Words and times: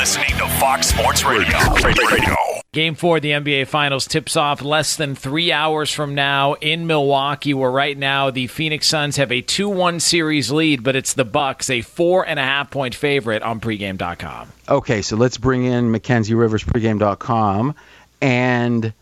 listening 0.00 0.30
to 0.38 0.48
Fox 0.58 0.86
Sports 0.86 1.24
Radio. 1.26 1.58
Radio. 1.84 2.34
Game 2.72 2.94
four 2.94 3.16
of 3.16 3.22
the 3.22 3.32
NBA 3.32 3.66
Finals 3.66 4.06
tips 4.06 4.34
off 4.34 4.62
less 4.62 4.96
than 4.96 5.14
three 5.14 5.52
hours 5.52 5.92
from 5.92 6.14
now 6.14 6.54
in 6.54 6.86
Milwaukee, 6.86 7.52
where 7.52 7.70
right 7.70 7.98
now 7.98 8.30
the 8.30 8.46
Phoenix 8.46 8.86
Suns 8.86 9.18
have 9.18 9.30
a 9.30 9.42
2 9.42 9.68
1 9.68 10.00
series 10.00 10.50
lead, 10.50 10.82
but 10.82 10.96
it's 10.96 11.12
the 11.12 11.26
Bucks, 11.26 11.68
a 11.68 11.82
four 11.82 12.26
and 12.26 12.38
a 12.38 12.42
half 12.42 12.70
point 12.70 12.94
favorite 12.94 13.42
on 13.42 13.60
pregame.com. 13.60 14.48
Okay, 14.70 15.02
so 15.02 15.16
let's 15.16 15.36
bring 15.36 15.66
in 15.66 15.90
Mackenzie 15.90 16.32
Rivers, 16.32 16.64
pregame.com, 16.64 17.74
and 18.22 18.94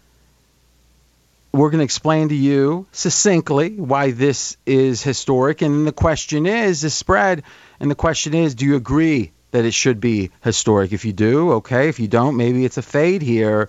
we're 1.53 1.71
going 1.71 1.79
to 1.79 1.85
explain 1.85 2.31
to 2.31 2.35
you 2.35 2.89
succinctly 2.91 3.77
why 3.77 4.11
this 4.11 4.57
is 4.67 5.01
historic. 5.01 5.63
And 5.63 5.87
the 5.87 5.93
question 5.93 6.45
is 6.47 6.81
the 6.81 6.91
spread, 6.91 7.45
and 7.79 7.89
the 7.89 7.95
question 7.95 8.35
is 8.35 8.57
do 8.57 8.67
you 8.67 8.75
agree 8.75 9.31
that 9.51 9.65
it 9.65 9.75
should 9.75 10.01
be 10.01 10.31
historic. 10.43 10.93
If 10.93 11.05
you 11.05 11.13
do, 11.13 11.53
okay. 11.55 11.89
If 11.89 12.01
you 12.01 12.09
don't, 12.09 12.37
maybe 12.37 12.65
it's 12.65 12.77
a 12.77 12.83
fade 12.83 13.23
here. 13.23 13.69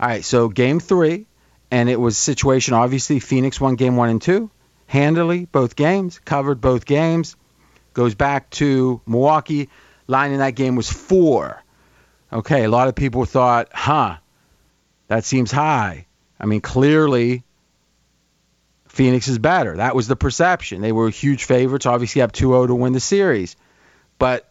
All 0.00 0.08
right, 0.08 0.24
so 0.24 0.48
game 0.48 0.80
three, 0.80 1.26
and 1.70 1.88
it 1.88 1.98
was 1.98 2.16
situation. 2.16 2.74
Obviously, 2.74 3.18
Phoenix 3.20 3.60
won 3.60 3.76
game 3.76 3.96
one 3.96 4.10
and 4.10 4.22
two 4.22 4.50
handily, 4.88 5.44
both 5.44 5.76
games, 5.76 6.18
covered 6.18 6.60
both 6.60 6.84
games. 6.84 7.36
Goes 7.94 8.14
back 8.14 8.50
to 8.50 9.00
Milwaukee. 9.06 9.68
Line 10.06 10.32
in 10.32 10.38
that 10.38 10.54
game 10.54 10.76
was 10.76 10.90
four. 10.90 11.62
Okay, 12.32 12.64
a 12.64 12.68
lot 12.68 12.88
of 12.88 12.94
people 12.94 13.24
thought, 13.24 13.68
huh, 13.72 14.16
that 15.06 15.24
seems 15.24 15.50
high. 15.50 16.06
I 16.40 16.46
mean, 16.46 16.60
clearly, 16.60 17.44
Phoenix 18.88 19.28
is 19.28 19.38
better. 19.38 19.76
That 19.76 19.94
was 19.94 20.08
the 20.08 20.16
perception. 20.16 20.80
They 20.80 20.92
were 20.92 21.10
huge 21.10 21.44
favorites, 21.44 21.86
obviously 21.86 22.22
up 22.22 22.32
2 22.32 22.48
0 22.48 22.66
to 22.68 22.74
win 22.74 22.92
the 22.92 23.00
series. 23.00 23.56
But 24.18 24.47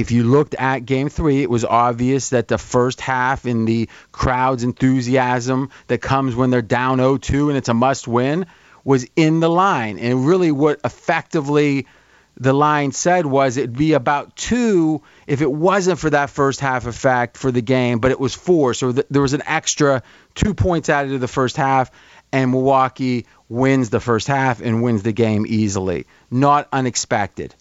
if 0.00 0.10
you 0.10 0.24
looked 0.24 0.54
at 0.54 0.86
game 0.86 1.10
three, 1.10 1.42
it 1.42 1.50
was 1.50 1.64
obvious 1.64 2.30
that 2.30 2.48
the 2.48 2.56
first 2.56 3.02
half 3.02 3.44
in 3.44 3.66
the 3.66 3.88
crowd's 4.12 4.64
enthusiasm 4.64 5.70
that 5.88 5.98
comes 6.00 6.34
when 6.34 6.50
they're 6.50 6.62
down 6.62 6.98
0 6.98 7.18
2 7.18 7.50
and 7.50 7.58
it's 7.58 7.68
a 7.68 7.74
must 7.74 8.08
win 8.08 8.46
was 8.82 9.06
in 9.14 9.40
the 9.40 9.50
line. 9.50 9.98
And 9.98 10.26
really, 10.26 10.52
what 10.52 10.80
effectively 10.84 11.86
the 12.38 12.54
line 12.54 12.92
said 12.92 13.26
was 13.26 13.58
it'd 13.58 13.76
be 13.76 13.92
about 13.92 14.34
two 14.36 15.02
if 15.26 15.42
it 15.42 15.52
wasn't 15.52 15.98
for 15.98 16.08
that 16.08 16.30
first 16.30 16.60
half 16.60 16.86
effect 16.86 17.36
for 17.36 17.52
the 17.52 17.60
game, 17.60 17.98
but 17.98 18.10
it 18.10 18.18
was 18.18 18.34
four. 18.34 18.72
So 18.72 18.92
th- 18.92 19.06
there 19.10 19.20
was 19.20 19.34
an 19.34 19.42
extra 19.44 20.02
two 20.34 20.54
points 20.54 20.88
added 20.88 21.10
to 21.10 21.18
the 21.18 21.28
first 21.28 21.58
half, 21.58 21.90
and 22.32 22.52
Milwaukee 22.52 23.26
wins 23.50 23.90
the 23.90 24.00
first 24.00 24.28
half 24.28 24.62
and 24.62 24.82
wins 24.82 25.02
the 25.02 25.12
game 25.12 25.44
easily. 25.46 26.06
Not 26.30 26.68
unexpected. 26.72 27.54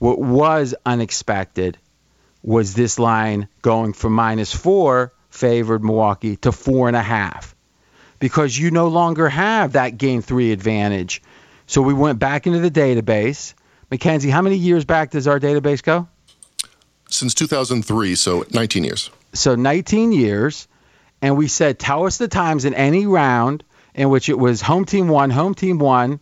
What 0.00 0.18
was 0.18 0.74
unexpected 0.86 1.76
was 2.42 2.72
this 2.72 2.98
line 2.98 3.48
going 3.60 3.92
from 3.92 4.14
minus 4.14 4.50
four 4.50 5.12
favored 5.28 5.84
Milwaukee 5.84 6.36
to 6.36 6.52
four 6.52 6.88
and 6.88 6.96
a 6.96 7.02
half 7.02 7.54
because 8.18 8.58
you 8.58 8.70
no 8.70 8.88
longer 8.88 9.28
have 9.28 9.74
that 9.74 9.98
game 9.98 10.22
three 10.22 10.52
advantage. 10.52 11.22
So 11.66 11.82
we 11.82 11.92
went 11.92 12.18
back 12.18 12.46
into 12.46 12.60
the 12.60 12.70
database. 12.70 13.52
Mackenzie, 13.90 14.30
how 14.30 14.40
many 14.40 14.56
years 14.56 14.86
back 14.86 15.10
does 15.10 15.28
our 15.28 15.38
database 15.38 15.82
go? 15.82 16.08
Since 17.10 17.34
2003, 17.34 18.14
so 18.14 18.46
19 18.54 18.84
years. 18.84 19.10
So 19.34 19.54
19 19.54 20.12
years. 20.12 20.66
And 21.20 21.36
we 21.36 21.46
said, 21.46 21.78
tell 21.78 22.06
us 22.06 22.16
the 22.16 22.26
times 22.26 22.64
in 22.64 22.72
any 22.72 23.04
round 23.04 23.64
in 23.94 24.08
which 24.08 24.30
it 24.30 24.38
was 24.38 24.62
home 24.62 24.86
team 24.86 25.08
one, 25.08 25.28
home 25.28 25.54
team 25.54 25.78
one. 25.78 26.20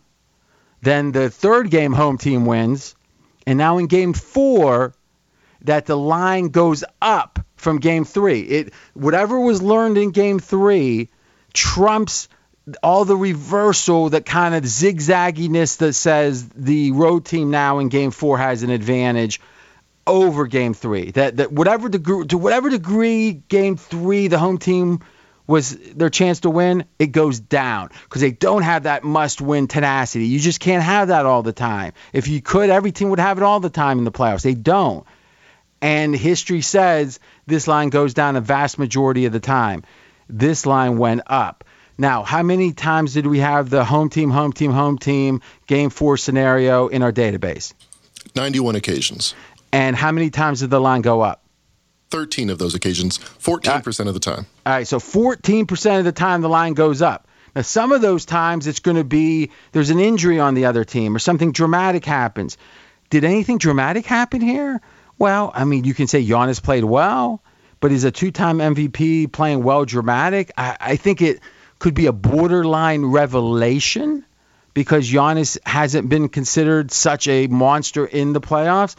Then 0.81 1.13
the 1.13 1.29
third 1.29 1.71
game, 1.71 1.93
home 1.93 2.17
team 2.17 2.45
wins. 2.45 2.95
And 3.47 3.57
now 3.57 3.77
in 3.77 3.87
game 3.87 4.13
four, 4.13 4.93
that 5.61 5.85
the 5.85 5.97
line 5.97 6.49
goes 6.49 6.83
up 7.01 7.39
from 7.55 7.79
game 7.79 8.05
three. 8.05 8.41
It 8.41 8.73
whatever 8.93 9.39
was 9.39 9.61
learned 9.61 9.97
in 9.97 10.11
game 10.11 10.39
three 10.39 11.09
trumps 11.53 12.29
all 12.83 13.05
the 13.05 13.17
reversal, 13.17 14.09
that 14.09 14.25
kind 14.25 14.53
of 14.53 14.63
zigzagginess 14.63 15.77
that 15.77 15.93
says 15.93 16.47
the 16.49 16.91
road 16.91 17.25
team 17.25 17.49
now 17.49 17.79
in 17.79 17.89
game 17.89 18.11
four 18.11 18.37
has 18.37 18.63
an 18.63 18.69
advantage 18.69 19.41
over 20.05 20.47
game 20.47 20.73
three. 20.73 21.11
That 21.11 21.37
that 21.37 21.51
whatever 21.51 21.89
degree 21.89 22.25
to 22.27 22.37
whatever 22.37 22.69
degree 22.69 23.33
game 23.33 23.77
three 23.77 24.27
the 24.27 24.37
home 24.37 24.57
team 24.57 24.99
was 25.49 25.75
their 25.95 26.11
chance 26.11 26.41
to 26.41 26.49
win, 26.51 26.85
it 26.99 27.07
goes 27.07 27.39
down 27.39 27.89
because 28.03 28.21
they 28.21 28.31
don't 28.31 28.61
have 28.61 28.83
that 28.83 29.03
must 29.03 29.41
win 29.41 29.67
tenacity. 29.67 30.27
You 30.27 30.39
just 30.39 30.59
can't 30.59 30.83
have 30.83 31.07
that 31.07 31.25
all 31.25 31.41
the 31.41 31.51
time. 31.51 31.93
If 32.13 32.27
you 32.27 32.39
could, 32.39 32.69
every 32.69 32.91
team 32.91 33.09
would 33.09 33.19
have 33.19 33.39
it 33.39 33.43
all 33.43 33.59
the 33.59 33.71
time 33.71 33.97
in 33.97 34.03
the 34.03 34.11
playoffs. 34.11 34.43
They 34.43 34.53
don't. 34.53 35.07
And 35.81 36.15
history 36.15 36.61
says 36.61 37.19
this 37.47 37.67
line 37.67 37.89
goes 37.89 38.13
down 38.13 38.35
a 38.35 38.41
vast 38.41 38.77
majority 38.77 39.25
of 39.25 39.33
the 39.33 39.39
time. 39.39 39.83
This 40.29 40.67
line 40.67 40.99
went 40.99 41.21
up. 41.25 41.63
Now, 41.97 42.21
how 42.21 42.43
many 42.43 42.71
times 42.71 43.15
did 43.15 43.25
we 43.25 43.39
have 43.39 43.71
the 43.71 43.83
home 43.83 44.09
team, 44.09 44.29
home 44.29 44.53
team, 44.53 44.71
home 44.71 44.99
team 44.99 45.41
game 45.65 45.89
four 45.89 46.15
scenario 46.17 46.89
in 46.89 47.01
our 47.01 47.11
database? 47.11 47.73
91 48.35 48.75
occasions. 48.75 49.33
And 49.71 49.95
how 49.95 50.11
many 50.11 50.29
times 50.29 50.59
did 50.59 50.69
the 50.69 50.79
line 50.79 51.01
go 51.01 51.21
up? 51.21 51.38
13 52.11 52.49
of 52.49 52.57
those 52.57 52.75
occasions, 52.75 53.17
14% 53.17 54.05
ah. 54.05 54.07
of 54.07 54.13
the 54.13 54.19
time. 54.19 54.45
All 54.65 54.73
right, 54.73 54.87
so 54.87 54.99
14% 54.99 55.99
of 55.99 56.05
the 56.05 56.11
time 56.11 56.41
the 56.41 56.49
line 56.49 56.73
goes 56.73 57.01
up. 57.01 57.27
Now, 57.55 57.61
some 57.61 57.91
of 57.91 58.01
those 58.01 58.25
times 58.25 58.67
it's 58.67 58.79
going 58.79 58.97
to 58.97 59.03
be 59.03 59.51
there's 59.71 59.89
an 59.89 59.99
injury 59.99 60.39
on 60.39 60.53
the 60.53 60.65
other 60.65 60.83
team 60.83 61.15
or 61.15 61.19
something 61.19 61.51
dramatic 61.51 62.05
happens. 62.05 62.57
Did 63.09 63.23
anything 63.23 63.57
dramatic 63.57 64.05
happen 64.05 64.41
here? 64.41 64.81
Well, 65.17 65.51
I 65.53 65.65
mean, 65.65 65.83
you 65.83 65.93
can 65.93 66.07
say 66.07 66.23
Giannis 66.23 66.61
played 66.61 66.83
well, 66.83 67.41
but 67.79 67.91
is 67.91 68.03
a 68.03 68.11
two 68.11 68.31
time 68.31 68.59
MVP 68.59 69.31
playing 69.31 69.63
well 69.63 69.83
dramatic? 69.85 70.51
I, 70.57 70.77
I 70.79 70.95
think 70.95 71.21
it 71.21 71.39
could 71.79 71.93
be 71.93 72.05
a 72.05 72.13
borderline 72.13 73.05
revelation 73.05 74.25
because 74.73 75.09
Giannis 75.09 75.57
hasn't 75.65 76.07
been 76.07 76.29
considered 76.29 76.91
such 76.91 77.27
a 77.27 77.47
monster 77.47 78.05
in 78.05 78.33
the 78.33 78.41
playoffs. 78.41 78.95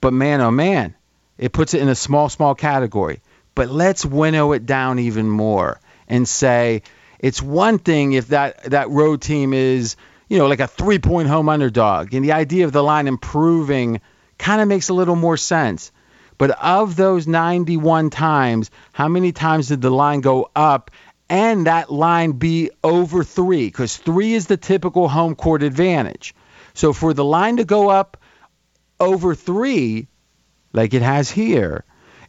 But 0.00 0.12
man, 0.12 0.40
oh 0.40 0.50
man, 0.50 0.94
it 1.38 1.52
puts 1.52 1.74
it 1.74 1.80
in 1.80 1.88
a 1.88 1.94
small, 1.94 2.28
small 2.28 2.54
category. 2.54 3.20
But 3.54 3.70
let's 3.70 4.04
winnow 4.04 4.52
it 4.52 4.66
down 4.66 4.98
even 4.98 5.28
more 5.28 5.80
and 6.08 6.28
say 6.28 6.82
it's 7.18 7.42
one 7.42 7.78
thing 7.78 8.12
if 8.12 8.28
that, 8.28 8.64
that 8.64 8.90
road 8.90 9.22
team 9.22 9.52
is, 9.52 9.96
you 10.28 10.38
know, 10.38 10.46
like 10.46 10.60
a 10.60 10.66
three 10.66 10.98
point 10.98 11.28
home 11.28 11.48
underdog. 11.48 12.14
And 12.14 12.24
the 12.24 12.32
idea 12.32 12.64
of 12.64 12.72
the 12.72 12.82
line 12.82 13.08
improving 13.08 14.00
kind 14.38 14.60
of 14.60 14.68
makes 14.68 14.88
a 14.88 14.94
little 14.94 15.16
more 15.16 15.36
sense. 15.36 15.92
But 16.38 16.50
of 16.62 16.94
those 16.94 17.26
91 17.26 18.10
times, 18.10 18.70
how 18.92 19.08
many 19.08 19.32
times 19.32 19.68
did 19.68 19.82
the 19.82 19.90
line 19.90 20.20
go 20.20 20.50
up 20.54 20.92
and 21.28 21.66
that 21.66 21.90
line 21.90 22.32
be 22.32 22.70
over 22.84 23.24
three? 23.24 23.66
Because 23.66 23.96
three 23.96 24.34
is 24.34 24.46
the 24.46 24.56
typical 24.56 25.08
home 25.08 25.34
court 25.34 25.62
advantage. 25.64 26.34
So 26.74 26.92
for 26.92 27.12
the 27.12 27.24
line 27.24 27.56
to 27.56 27.64
go 27.64 27.90
up 27.90 28.16
over 29.00 29.34
three, 29.34 30.07
like 30.72 30.94
it 30.94 31.02
has 31.02 31.30
here, 31.30 31.84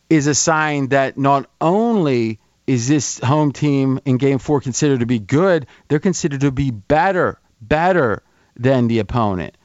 is 0.10 0.28
a 0.28 0.36
sign 0.36 0.90
that 0.90 1.18
not 1.18 1.50
only 1.62 2.40
is 2.66 2.88
this 2.88 3.20
home 3.20 3.52
team 3.52 4.00
in 4.06 4.18
game 4.18 4.40
four 4.40 4.62
considered 4.62 5.00
to 5.00 5.06
be 5.06 5.20
good, 5.20 5.66
they're 5.88 6.00
considered 6.00 6.42
to 6.42 6.52
be 6.52 6.72
better, 6.72 7.40
better 7.62 8.22
than 8.56 8.88
the 8.88 9.00
opponent. 9.00 9.58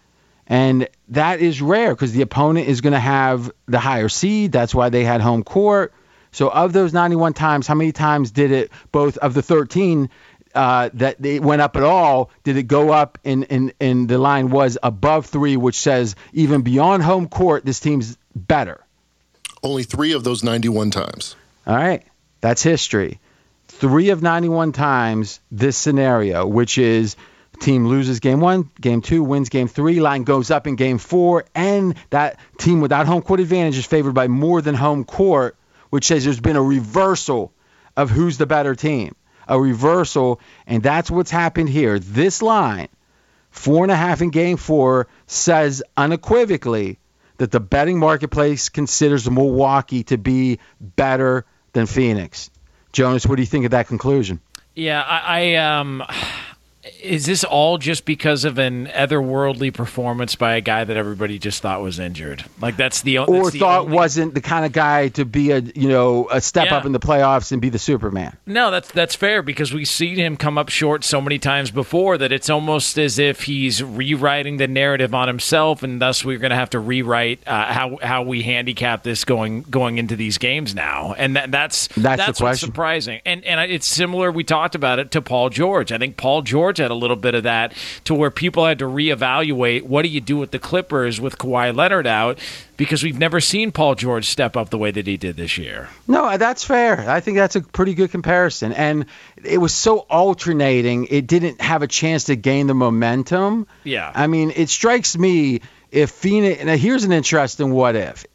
And 0.47 0.89
that 1.09 1.41
is 1.41 1.63
rare 1.63 1.95
because 1.95 2.13
the 2.13 2.23
opponent 2.23 2.69
is 2.69 2.81
going 2.81 2.93
to 2.93 3.01
have 3.01 3.51
the 3.67 3.79
higher 3.79 4.09
seed. 4.09 4.53
That's 4.53 4.75
why 4.75 4.91
they 4.91 5.05
had 5.05 5.21
home 5.21 5.43
court. 5.43 5.95
So, 6.33 6.49
of 6.49 6.73
those 6.73 6.93
91 6.93 7.33
times, 7.35 7.67
how 7.67 7.75
many 7.75 7.93
times 7.93 8.33
did 8.33 8.51
it, 8.51 8.73
both 8.91 9.19
of 9.19 9.35
the 9.35 9.43
13 9.43 10.11
uh, 10.55 10.91
that 10.95 11.25
it 11.25 11.43
went 11.43 11.63
up 11.63 11.77
at 11.77 11.83
all, 11.83 12.31
did 12.43 12.57
it 12.57 12.65
go 12.65 12.91
up 12.91 13.19
and, 13.25 13.47
and, 13.51 13.73
and 13.81 14.09
the 14.09 14.19
line 14.19 14.51
was 14.51 14.79
above 14.83 15.27
three, 15.27 15.57
which 15.57 15.77
says 15.77 16.17
even 16.33 16.63
beyond 16.63 17.03
home 17.03 17.29
court, 17.29 17.65
this 17.65 17.81
team's 17.81 18.17
better? 18.35 18.85
Only 19.63 19.83
three 19.83 20.13
of 20.13 20.25
those 20.25 20.43
91 20.43 20.91
times. 20.91 21.37
All 21.67 21.77
right. 21.77 22.03
That's 22.41 22.63
history. 22.63 23.21
Three 23.69 24.11
of 24.11 24.23
91 24.23 24.73
times 24.73 25.41
this 25.51 25.77
scenario, 25.77 26.47
which 26.47 26.77
is 26.79 27.17
team 27.61 27.87
loses 27.87 28.21
game 28.21 28.41
one, 28.41 28.71
game 28.81 29.01
two, 29.01 29.23
wins 29.23 29.49
game 29.49 29.69
three, 29.69 30.01
line 30.01 30.25
goes 30.25 30.51
up 30.51 30.67
in 30.67 30.77
game 30.77 30.99
four, 30.99 31.45
and 31.55 31.95
that 32.11 32.39
team 32.59 32.81
without 32.81 33.07
home 33.07 33.23
court 33.23 33.41
advantage 33.41 33.79
is 33.79 33.87
favored 33.87 34.15
by 34.15 34.29
more 34.29 34.61
than 34.61 34.75
home 34.75 35.05
court, 35.05 35.57
which 35.91 36.05
says 36.05 36.25
there's 36.25 36.41
been 36.41 36.57
a 36.57 36.63
reversal 36.63 37.53
of 37.97 38.11
who's 38.11 38.39
the 38.39 38.47
better 38.47 38.75
team. 38.75 39.15
A 39.47 39.61
reversal, 39.61 40.41
and 40.67 40.83
that's 40.83 41.11
what's 41.11 41.31
happened 41.31 41.69
here. 41.69 41.99
This 41.99 42.43
line, 42.43 42.89
four 43.51 43.85
and 43.85 43.93
a 43.93 43.97
half 43.97 44.23
in 44.23 44.31
game 44.31 44.57
four, 44.57 45.07
says 45.27 45.83
unequivocally 45.97 46.99
that 47.39 47.51
the 47.51 47.61
betting 47.61 47.99
marketplace 47.99 48.69
considers 48.69 49.29
Milwaukee 49.29 50.05
to 50.05 50.19
be 50.19 50.59
better 50.81 51.45
than 51.73 51.87
Phoenix. 51.87 52.51
Jonas, 52.93 53.27
what 53.27 53.37
do 53.37 53.43
you 53.43 53.47
think 53.47 53.65
of 53.65 53.73
that 53.73 53.89
conclusion? 53.89 54.41
Yeah, 54.75 55.03
I, 55.03 55.53
I 55.53 55.55
um 55.57 56.03
is 57.03 57.27
this 57.27 57.45
all 57.45 57.79
just 57.79 58.05
because 58.05 58.45
of 58.45 58.59
an 58.59 58.87
otherworldly 58.89 59.73
performance 59.73 60.35
by 60.35 60.55
a 60.57 60.61
guy 60.61 60.85
that 60.85 60.97
everybody 60.97 61.39
just 61.39 61.63
thought 61.63 61.81
was 61.83 61.99
injured? 61.99 62.45
Like 62.61 62.77
that's 62.77 63.03
the 63.03 63.19
or 63.19 63.51
the 63.51 63.59
thought 63.59 63.83
only- 63.87 63.97
wasn't 63.97 64.35
the 64.35 64.41
kind 64.41 64.65
of 64.67 64.73
guy 64.73 65.09
to 65.09 65.25
be 65.25 65.51
a 65.53 65.61
you 65.61 65.89
know 65.89 66.29
a 66.31 66.41
step 66.41 66.67
Yeah. 66.67 66.77
up 66.77 66.85
in 66.87 66.93
the 66.93 67.01
playoffs 67.01 67.53
and 67.53 67.61
be 67.63 67.69
the 67.71 67.79
Superman. 67.79 68.37
No, 68.47 68.71
that's 68.71 68.91
that's 68.91 69.15
fair 69.15 69.43
because 69.43 69.73
we've 69.73 69.89
seen 69.89 70.17
him 70.17 70.37
come 70.37 70.59
up 70.59 70.69
short 70.69 71.05
so 71.05 71.21
many 71.21 71.39
times 71.39 71.71
before 71.71 72.19
that 72.19 72.33
it's 72.33 72.51
almost 72.51 72.99
as 72.99 73.19
if 73.19 73.43
he's 73.45 73.83
rewriting 73.83 74.59
the 74.59 74.69
narrative 74.69 75.15
on 75.15 75.29
himself, 75.29 75.83
and 75.83 76.01
thus 76.03 76.25
we're 76.25 76.39
going 76.39 76.51
to 76.51 76.57
have 76.57 76.71
to 76.71 76.79
rewrite 76.79 77.41
uh, 77.47 77.73
how 77.73 77.99
how 78.03 78.23
we 78.23 78.43
handicap 78.43 79.03
this 79.03 79.25
going 79.25 79.63
going 79.63 79.99
into 79.99 80.17
these 80.17 80.39
games 80.39 80.75
now, 80.75 81.15
and 81.17 81.37
that, 81.37 81.51
that's 81.51 81.89
That's 81.97 82.39
the 82.39 82.45
what's 82.45 82.61
surprising. 82.61 83.21
And 83.25 83.45
and 83.45 83.71
it's 83.71 83.87
similar. 83.87 84.31
We 84.31 84.45
talked 84.45 84.75
about 84.75 84.99
it 84.99 85.11
to 85.13 85.23
Paul 85.23 85.49
George. 85.51 85.91
I 85.93 85.99
think 85.99 86.17
Paul 86.17 86.43
George 86.43 86.74
had 86.79 86.91
a 86.91 86.95
little 86.95 87.17
bit 87.17 87.35
of 87.35 87.45
that 87.45 87.75
to 88.05 88.15
where 88.15 88.31
people 88.31 88.65
had 88.67 88.79
to 88.81 88.87
reevaluate 88.87 89.83
what 89.83 90.03
do 90.03 90.09
you 90.09 90.21
do 90.21 90.37
with 90.37 90.51
the 90.51 90.59
Clippers 90.59 91.21
with 91.21 91.39
Kawhi 91.39 91.75
Leonard 91.75 92.07
out 92.07 92.39
because 92.77 93.03
we've 93.03 93.19
never 93.19 93.41
seen 93.41 93.73
Paul 93.73 93.95
George 93.95 94.27
step 94.27 94.57
up 94.57 94.71
the 94.71 94.79
way 94.79 94.91
that 94.91 95.07
he 95.07 95.17
did 95.17 95.37
this 95.37 95.59
year. 95.59 95.89
No, 96.09 96.37
that's 96.37 96.65
fair. 96.65 97.09
I 97.09 97.21
think 97.21 97.37
that's 97.37 97.57
a 97.57 97.61
pretty 97.61 97.95
good 97.95 98.11
comparison. 98.11 98.73
And 98.73 99.07
it 99.43 99.59
was 99.59 99.73
so 99.73 99.99
alternating, 99.99 101.07
it 101.11 101.27
didn't 101.27 101.61
have 101.61 101.83
a 101.83 101.87
chance 101.87 102.25
to 102.25 102.37
gain 102.37 102.67
the 102.67 102.75
momentum. 102.75 103.67
Yeah. 103.85 104.11
I 104.15 104.27
mean, 104.27 104.53
it 104.55 104.69
strikes 104.69 105.17
me 105.17 105.61
if 105.91 106.11
Phoenix. 106.11 106.65
Now, 106.65 106.77
here's 106.77 107.05
an 107.05 107.13
interesting 107.13 107.73
what 107.73 107.97
if. 107.97 108.27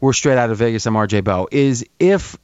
We're 0.00 0.12
straight 0.12 0.36
out 0.36 0.50
of 0.50 0.58
Vegas. 0.58 0.84
I'm 0.86 0.94
RJ 0.94 1.24
Bell. 1.24 1.48
Is 1.50 1.86
if, 1.98 2.36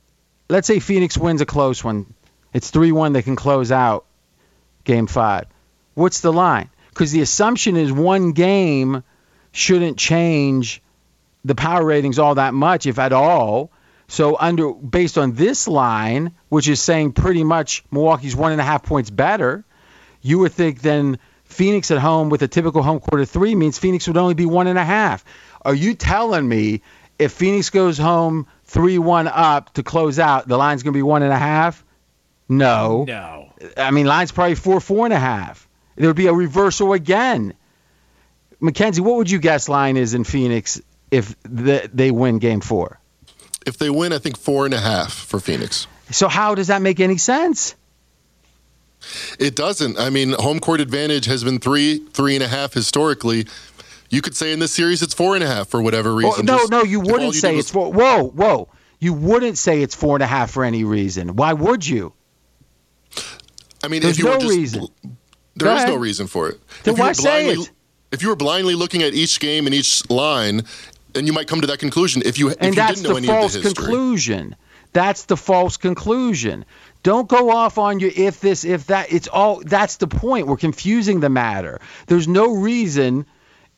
let's 0.49 0.67
say 0.67 0.79
Phoenix 0.79 1.19
wins 1.19 1.41
a 1.41 1.47
close 1.47 1.83
one, 1.83 2.07
it's 2.53 2.71
3 2.71 2.93
1, 2.93 3.13
they 3.13 3.23
can 3.23 3.37
close 3.37 3.71
out 3.73 4.07
game 4.85 5.07
five. 5.07 5.47
What's 5.95 6.21
the 6.21 6.33
line? 6.33 6.71
Because 6.91 7.13
the 7.13 7.21
assumption 7.21 7.77
is 7.77 7.93
one 7.93 8.33
game 8.33 9.03
shouldn't 9.53 9.99
change 9.99 10.83
the 11.45 11.55
power 11.55 11.85
ratings 11.85 12.19
all 12.19 12.35
that 12.37 12.55
much, 12.55 12.87
if 12.87 12.99
at 12.99 13.13
all. 13.13 13.71
So 14.09 14.37
under 14.39 14.73
based 14.73 15.19
on 15.19 15.35
this 15.35 15.69
line, 15.69 16.35
which 16.49 16.69
is 16.69 16.81
saying 16.81 17.13
pretty 17.13 17.45
much 17.45 17.85
Milwaukee's 17.91 18.35
one 18.35 18.53
and 18.53 18.61
a 18.61 18.65
half 18.65 18.83
points 18.83 19.11
better, 19.11 19.65
you 20.23 20.39
would 20.41 20.53
think 20.53 20.81
then 20.81 21.19
Phoenix 21.45 21.91
at 21.91 21.99
home 21.99 22.29
with 22.29 22.43
a 22.43 22.49
typical 22.49 22.83
home 22.83 23.01
quarter 23.01 23.25
three 23.25 23.55
means 23.55 23.79
Phoenix 23.79 24.07
would 24.07 24.17
only 24.17 24.35
be 24.35 24.47
one 24.47 24.67
and 24.67 24.79
a 24.79 24.85
half. 24.85 25.25
Are 25.63 25.75
you 25.75 25.95
telling 25.95 26.49
me 26.49 26.83
if 27.19 27.33
Phoenix 27.33 27.71
goes 27.71 27.99
home 27.99 28.47
three 28.65 28.99
one 28.99 29.29
up 29.29 29.75
to 29.75 29.83
close 29.83 30.19
out, 30.19 30.49
the 30.49 30.57
line's 30.57 30.83
gonna 30.83 30.95
be 30.95 31.03
one 31.03 31.23
and 31.23 31.33
a 31.33 31.39
half? 31.39 31.85
No. 32.49 33.05
No. 33.07 33.53
I 33.77 33.91
mean, 33.91 34.07
line's 34.07 34.33
probably 34.33 34.55
four, 34.55 34.81
four 34.81 35.05
and 35.05 35.13
a 35.13 35.19
half. 35.19 35.69
There 35.97 36.09
would 36.09 36.17
be 36.17 36.27
a 36.29 36.33
reversal 36.33 36.93
again. 36.93 37.55
Mackenzie, 38.61 39.01
what 39.03 39.17
would 39.17 39.31
you 39.31 39.39
guess 39.39 39.69
line 39.69 39.97
is 39.97 40.15
in 40.15 40.25
Phoenix 40.25 40.81
if 41.11 41.35
the, 41.43 41.89
they 41.93 42.11
win 42.11 42.39
game 42.39 42.61
four? 42.61 42.99
If 43.67 43.79
they 43.79 43.91
win, 43.91 44.13
I 44.13 44.19
think 44.19 44.39
four 44.39 44.65
and 44.65 44.75
a 44.75 44.81
half 44.81 45.13
for 45.13 45.41
Phoenix. 45.41 45.87
So 46.11 46.29
how 46.29 46.55
does 46.55 46.69
that 46.69 46.81
make 46.81 47.01
any 47.01 47.19
sense? 47.19 47.75
It 49.39 49.55
doesn't. 49.55 49.99
I 49.99 50.11
mean, 50.11 50.33
home 50.33 50.59
court 50.61 50.81
advantage 50.81 51.27
has 51.27 51.45
been 51.45 51.59
three, 51.61 51.99
three 52.13 52.35
and 52.35 52.43
a 52.43 52.49
half 52.49 52.73
historically. 52.75 53.47
You 54.11 54.23
could 54.23 54.37
say 54.37 54.53
in 54.53 54.59
this 54.59 54.73
series 54.73 55.03
it's 55.03 55.15
four 55.15 55.35
and 55.35 55.45
a 55.45 55.47
half 55.47 55.69
for 55.69 55.83
whatever 55.83 56.11
Oh, 56.11 56.17
reason. 56.17 56.47
no, 56.47 56.59
Just- 56.59 56.71
no, 56.71 56.83
you 56.83 57.01
wouldn't 57.01 57.35
you 57.35 57.41
say 57.41 57.53
did 57.53 57.59
it's 57.61 57.71
four. 57.71 57.93
Whoa, 57.93 58.25
whoa. 58.25 58.69
You 58.99 59.13
wouldn't 59.13 59.59
say 59.59 59.83
it's 59.83 59.95
four 59.95 60.17
and 60.17 60.23
a 60.23 60.27
half 60.27 60.51
for 60.51 60.65
any 60.65 60.83
reason. 60.85 61.37
Why 61.37 61.53
would 61.53 61.87
you? 61.87 62.13
I 63.89 63.91
mean, 63.91 64.03
There's 64.03 64.19
if 64.19 64.19
you 64.19 64.25
no 64.27 64.33
were 64.33 64.39
just, 64.41 64.55
reason. 64.55 64.87
There 65.57 65.75
is 65.75 65.85
no 65.87 65.97
reason 65.97 66.27
for 66.27 66.51
it. 66.51 66.61
Then 66.85 66.93
if 66.95 67.01
why 67.01 67.09
were 67.09 67.15
say 67.15 67.49
it? 67.53 67.71
If 68.13 68.23
you 68.23 68.29
were 68.29 68.37
blindly 68.37 68.75
looking 68.75 69.03
at 69.03 69.15
each 69.15 69.41
game 69.41 69.67
and 69.67 69.75
each 69.75 70.09
line, 70.11 70.63
then 71.15 71.27
you 71.27 71.33
might 71.33 71.49
come 71.49 71.63
to 71.63 71.67
that 71.69 71.79
conclusion. 71.79 72.23
If 72.25 72.39
you 72.39 72.51
if 72.51 72.57
And 72.61 72.75
you 72.75 72.75
that's 72.75 73.01
didn't 73.01 73.05
know 73.05 73.15
the 73.15 73.19
any 73.19 73.27
false 73.29 73.55
of 73.55 73.63
the 73.63 73.69
history. 73.69 73.85
conclusion. 73.85 74.57
That's 74.93 75.25
the 75.25 75.37
false 75.39 75.79
conclusion. 75.79 76.67
Don't 77.03 77.29
go 77.29 77.51
off 77.51 77.79
on 77.79 77.99
your 77.99 78.11
if 78.15 78.41
this, 78.41 78.65
if 78.65 78.89
that. 78.89 79.11
It's 79.11 79.27
all 79.29 79.63
that's 79.65 79.97
the 79.97 80.07
point. 80.07 80.47
We're 80.49 80.57
confusing 80.59 81.21
the 81.21 81.31
matter. 81.31 81.81
There's 82.09 82.29
no 82.29 82.55
reason 82.57 83.25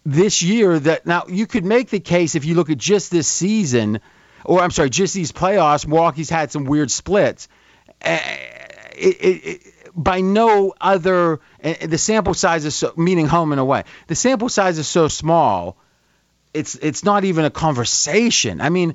this 0.04 0.42
year 0.42 0.78
that 0.78 1.06
now 1.06 1.24
you 1.28 1.46
could 1.46 1.64
make 1.64 1.90
the 1.90 2.00
case 2.00 2.34
if 2.34 2.44
you 2.44 2.54
look 2.56 2.70
at 2.70 2.78
just 2.78 3.10
this 3.12 3.28
season, 3.28 4.00
or 4.44 4.60
I'm 4.60 4.70
sorry, 4.70 4.90
just 4.90 5.14
these 5.14 5.30
playoffs. 5.32 5.86
Milwaukee's 5.86 6.30
had 6.30 6.50
some 6.50 6.64
weird 6.64 6.90
splits. 6.90 7.48
Uh, 8.02 8.18
it, 8.96 9.16
it, 9.20 9.44
it, 9.44 9.69
by 9.94 10.20
no 10.20 10.74
other, 10.80 11.40
uh, 11.62 11.74
the 11.82 11.98
sample 11.98 12.34
size 12.34 12.64
is 12.64 12.74
so, 12.74 12.92
meaning 12.96 13.26
home 13.26 13.52
in 13.52 13.58
a 13.58 13.64
way. 13.64 13.84
The 14.06 14.14
sample 14.14 14.48
size 14.48 14.78
is 14.78 14.88
so 14.88 15.08
small. 15.08 15.76
It's 16.52 16.74
it's 16.76 17.04
not 17.04 17.24
even 17.24 17.44
a 17.44 17.50
conversation. 17.50 18.60
I 18.60 18.70
mean, 18.70 18.94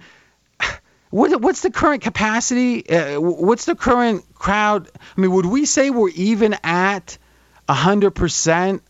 what, 1.09 1.41
what's 1.41 1.61
the 1.61 1.71
current 1.71 2.01
capacity? 2.01 2.89
Uh, 2.89 3.19
what's 3.19 3.65
the 3.65 3.75
current 3.75 4.25
crowd? 4.33 4.89
I 5.17 5.21
mean, 5.21 5.31
would 5.31 5.45
we 5.45 5.65
say 5.65 5.89
we're 5.89 6.09
even 6.09 6.55
at 6.63 7.17
100% 7.69 8.81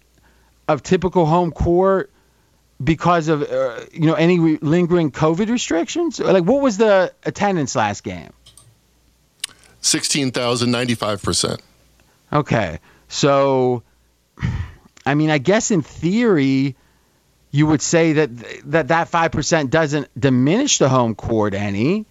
of 0.67 0.83
typical 0.83 1.25
home 1.25 1.51
court 1.51 2.11
because 2.83 3.27
of 3.27 3.43
uh, 3.43 3.79
you 3.93 4.07
know 4.07 4.15
any 4.15 4.39
re- 4.39 4.59
lingering 4.61 5.11
COVID 5.11 5.49
restrictions? 5.49 6.19
Like, 6.19 6.43
what 6.43 6.61
was 6.61 6.77
the 6.77 7.13
attendance 7.23 7.75
last 7.75 8.03
game? 8.03 8.31
16,095%. 9.81 11.61
Okay, 12.35 12.79
so 13.07 13.83
I 15.05 15.15
mean, 15.15 15.29
I 15.29 15.37
guess 15.37 15.71
in 15.71 15.81
theory, 15.81 16.75
you 17.51 17.65
would 17.65 17.81
say 17.81 18.11
that 18.13 18.29
that 18.65 18.89
that 18.89 19.07
five 19.07 19.31
percent 19.31 19.69
doesn't 19.71 20.09
diminish 20.19 20.77
the 20.77 20.89
home 20.89 21.15
court 21.15 21.53
any. 21.53 22.05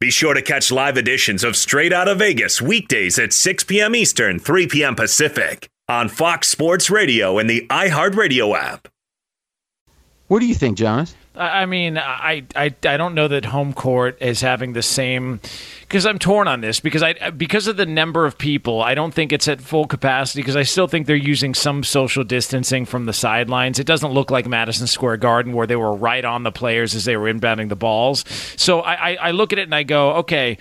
Be 0.00 0.10
sure 0.10 0.34
to 0.34 0.42
catch 0.42 0.72
live 0.72 0.96
editions 0.96 1.44
of 1.44 1.54
Straight 1.54 1.92
Out 1.92 2.08
of 2.08 2.18
Vegas 2.18 2.60
weekdays 2.60 3.20
at 3.20 3.32
6 3.32 3.62
p.m. 3.62 3.94
Eastern, 3.94 4.40
3 4.40 4.66
p.m. 4.66 4.96
Pacific 4.96 5.68
on 5.88 6.08
Fox 6.08 6.48
Sports 6.48 6.90
Radio 6.90 7.38
and 7.38 7.48
the 7.48 7.68
iHeartRadio 7.70 8.58
app. 8.58 8.88
What 10.32 10.40
do 10.40 10.46
you 10.46 10.54
think, 10.54 10.78
Jonas? 10.78 11.14
I 11.36 11.66
mean, 11.66 11.98
I, 11.98 12.44
I 12.56 12.74
I 12.86 12.96
don't 12.96 13.14
know 13.14 13.28
that 13.28 13.44
home 13.44 13.74
court 13.74 14.16
is 14.22 14.40
having 14.40 14.72
the 14.72 14.80
same 14.80 15.40
because 15.80 16.06
I'm 16.06 16.18
torn 16.18 16.48
on 16.48 16.62
this 16.62 16.80
because 16.80 17.02
I 17.02 17.28
because 17.28 17.66
of 17.66 17.76
the 17.76 17.84
number 17.84 18.24
of 18.24 18.38
people. 18.38 18.80
I 18.80 18.94
don't 18.94 19.12
think 19.12 19.30
it's 19.34 19.46
at 19.46 19.60
full 19.60 19.86
capacity 19.86 20.40
because 20.40 20.56
I 20.56 20.62
still 20.62 20.86
think 20.86 21.06
they're 21.06 21.16
using 21.16 21.52
some 21.52 21.84
social 21.84 22.24
distancing 22.24 22.86
from 22.86 23.04
the 23.04 23.12
sidelines. 23.12 23.78
It 23.78 23.86
doesn't 23.86 24.12
look 24.12 24.30
like 24.30 24.46
Madison 24.46 24.86
Square 24.86 25.18
Garden 25.18 25.52
where 25.52 25.66
they 25.66 25.76
were 25.76 25.94
right 25.94 26.24
on 26.24 26.44
the 26.44 26.52
players 26.52 26.94
as 26.94 27.04
they 27.04 27.18
were 27.18 27.30
inbounding 27.30 27.68
the 27.68 27.76
balls. 27.76 28.24
So 28.56 28.80
I, 28.80 28.94
I, 28.94 29.14
I 29.16 29.30
look 29.32 29.52
at 29.52 29.58
it 29.58 29.64
and 29.64 29.74
I 29.74 29.82
go, 29.82 30.12
okay. 30.14 30.56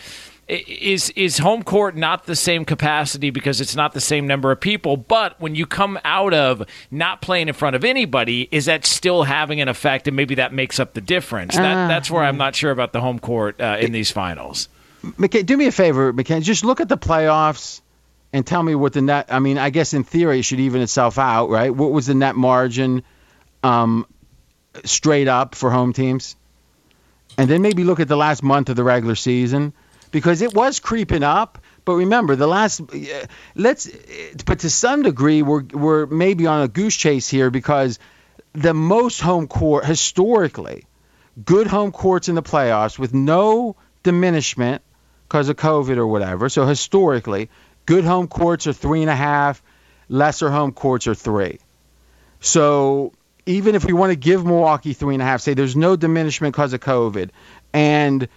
I- 0.51 0.63
Is 0.67 1.09
is 1.11 1.37
home 1.37 1.63
court 1.63 1.95
not 1.95 2.25
the 2.25 2.35
same 2.35 2.65
capacity 2.65 3.29
because 3.29 3.61
it's 3.61 3.75
not 3.75 3.93
the 3.93 4.01
same 4.01 4.27
number 4.27 4.51
of 4.51 4.59
people? 4.59 4.97
But 4.97 5.39
when 5.39 5.55
you 5.55 5.65
come 5.65 5.97
out 6.03 6.33
of 6.33 6.63
not 6.91 7.21
playing 7.21 7.47
in 7.47 7.53
front 7.53 7.75
of 7.75 7.83
anybody, 7.83 8.47
is 8.51 8.65
that 8.65 8.85
still 8.85 9.23
having 9.23 9.61
an 9.61 9.67
effect? 9.69 10.07
And 10.07 10.15
maybe 10.17 10.35
that 10.35 10.53
makes 10.53 10.79
up 10.79 10.93
the 10.93 11.01
difference. 11.01 11.55
That, 11.55 11.87
that's 11.87 12.11
where 12.11 12.23
I'm 12.23 12.37
not 12.37 12.55
sure 12.55 12.71
about 12.71 12.91
the 12.93 12.99
home 13.01 13.19
court 13.19 13.59
uh, 13.61 13.77
in 13.79 13.91
these 13.93 14.11
finals. 14.11 14.67
McKay, 15.03 15.43
do 15.45 15.57
me 15.57 15.65
a 15.67 15.71
favor, 15.71 16.13
McKay. 16.13 16.41
Just 16.43 16.63
look 16.63 16.79
at 16.81 16.87
the 16.89 16.97
playoffs 16.97 17.81
and 18.33 18.45
tell 18.45 18.61
me 18.61 18.75
what 18.75 18.93
the 18.93 19.01
net. 19.01 19.27
I 19.29 19.39
mean, 19.39 19.57
I 19.57 19.69
guess 19.71 19.93
in 19.93 20.03
theory 20.03 20.39
it 20.39 20.43
should 20.43 20.59
even 20.59 20.81
itself 20.81 21.17
out, 21.17 21.49
right? 21.49 21.73
What 21.73 21.91
was 21.91 22.05
the 22.07 22.13
net 22.13 22.35
margin, 22.35 23.03
um, 23.63 24.05
straight 24.85 25.27
up 25.27 25.55
for 25.55 25.69
home 25.71 25.91
teams, 25.93 26.35
and 27.37 27.49
then 27.49 27.61
maybe 27.61 27.83
look 27.83 27.99
at 27.99 28.07
the 28.07 28.15
last 28.17 28.43
month 28.43 28.69
of 28.69 28.75
the 28.75 28.83
regular 28.83 29.15
season 29.15 29.73
because 30.11 30.41
it 30.41 30.53
was 30.53 30.79
creeping 30.79 31.23
up. 31.23 31.57
But 31.83 31.93
remember, 31.93 32.35
the 32.35 32.47
last 32.47 32.81
uh, 32.81 33.25
let's, 33.55 33.89
but 34.45 34.59
to 34.59 34.69
some 34.69 35.01
degree, 35.03 35.41
we're 35.41 35.63
we're 35.63 36.05
maybe 36.05 36.45
on 36.45 36.61
a 36.61 36.67
goose 36.67 36.95
chase 36.95 37.27
here 37.27 37.49
because 37.49 37.97
the 38.53 38.73
most 38.73 39.21
home 39.21 39.47
court 39.47 39.85
historically, 39.85 40.85
good 41.43 41.67
home 41.67 41.91
courts 41.91 42.29
in 42.29 42.35
the 42.35 42.43
playoffs 42.43 42.99
with 42.99 43.13
no 43.13 43.75
diminishment 44.03 44.81
because 45.27 45.49
of 45.49 45.55
COVID 45.55 45.97
or 45.97 46.05
whatever. 46.05 46.49
So 46.49 46.65
historically, 46.65 47.49
good 47.85 48.03
home 48.03 48.27
courts 48.27 48.67
are 48.67 48.73
three 48.73 49.01
and 49.01 49.09
a 49.09 49.15
half, 49.15 49.63
lesser 50.07 50.51
home 50.51 50.73
courts 50.73 51.07
are 51.07 51.15
three. 51.15 51.59
So 52.41 53.13
even 53.45 53.75
if 53.75 53.85
we 53.85 53.93
want 53.93 54.11
to 54.11 54.15
give 54.15 54.45
Milwaukee 54.45 54.93
three 54.93 55.15
and 55.15 55.21
a 55.21 55.25
half, 55.25 55.41
say 55.41 55.53
there's 55.53 55.75
no 55.75 55.95
diminishment 55.95 56.53
because 56.53 56.73
of 56.73 56.79
COVID, 56.79 57.29
and 57.73 58.27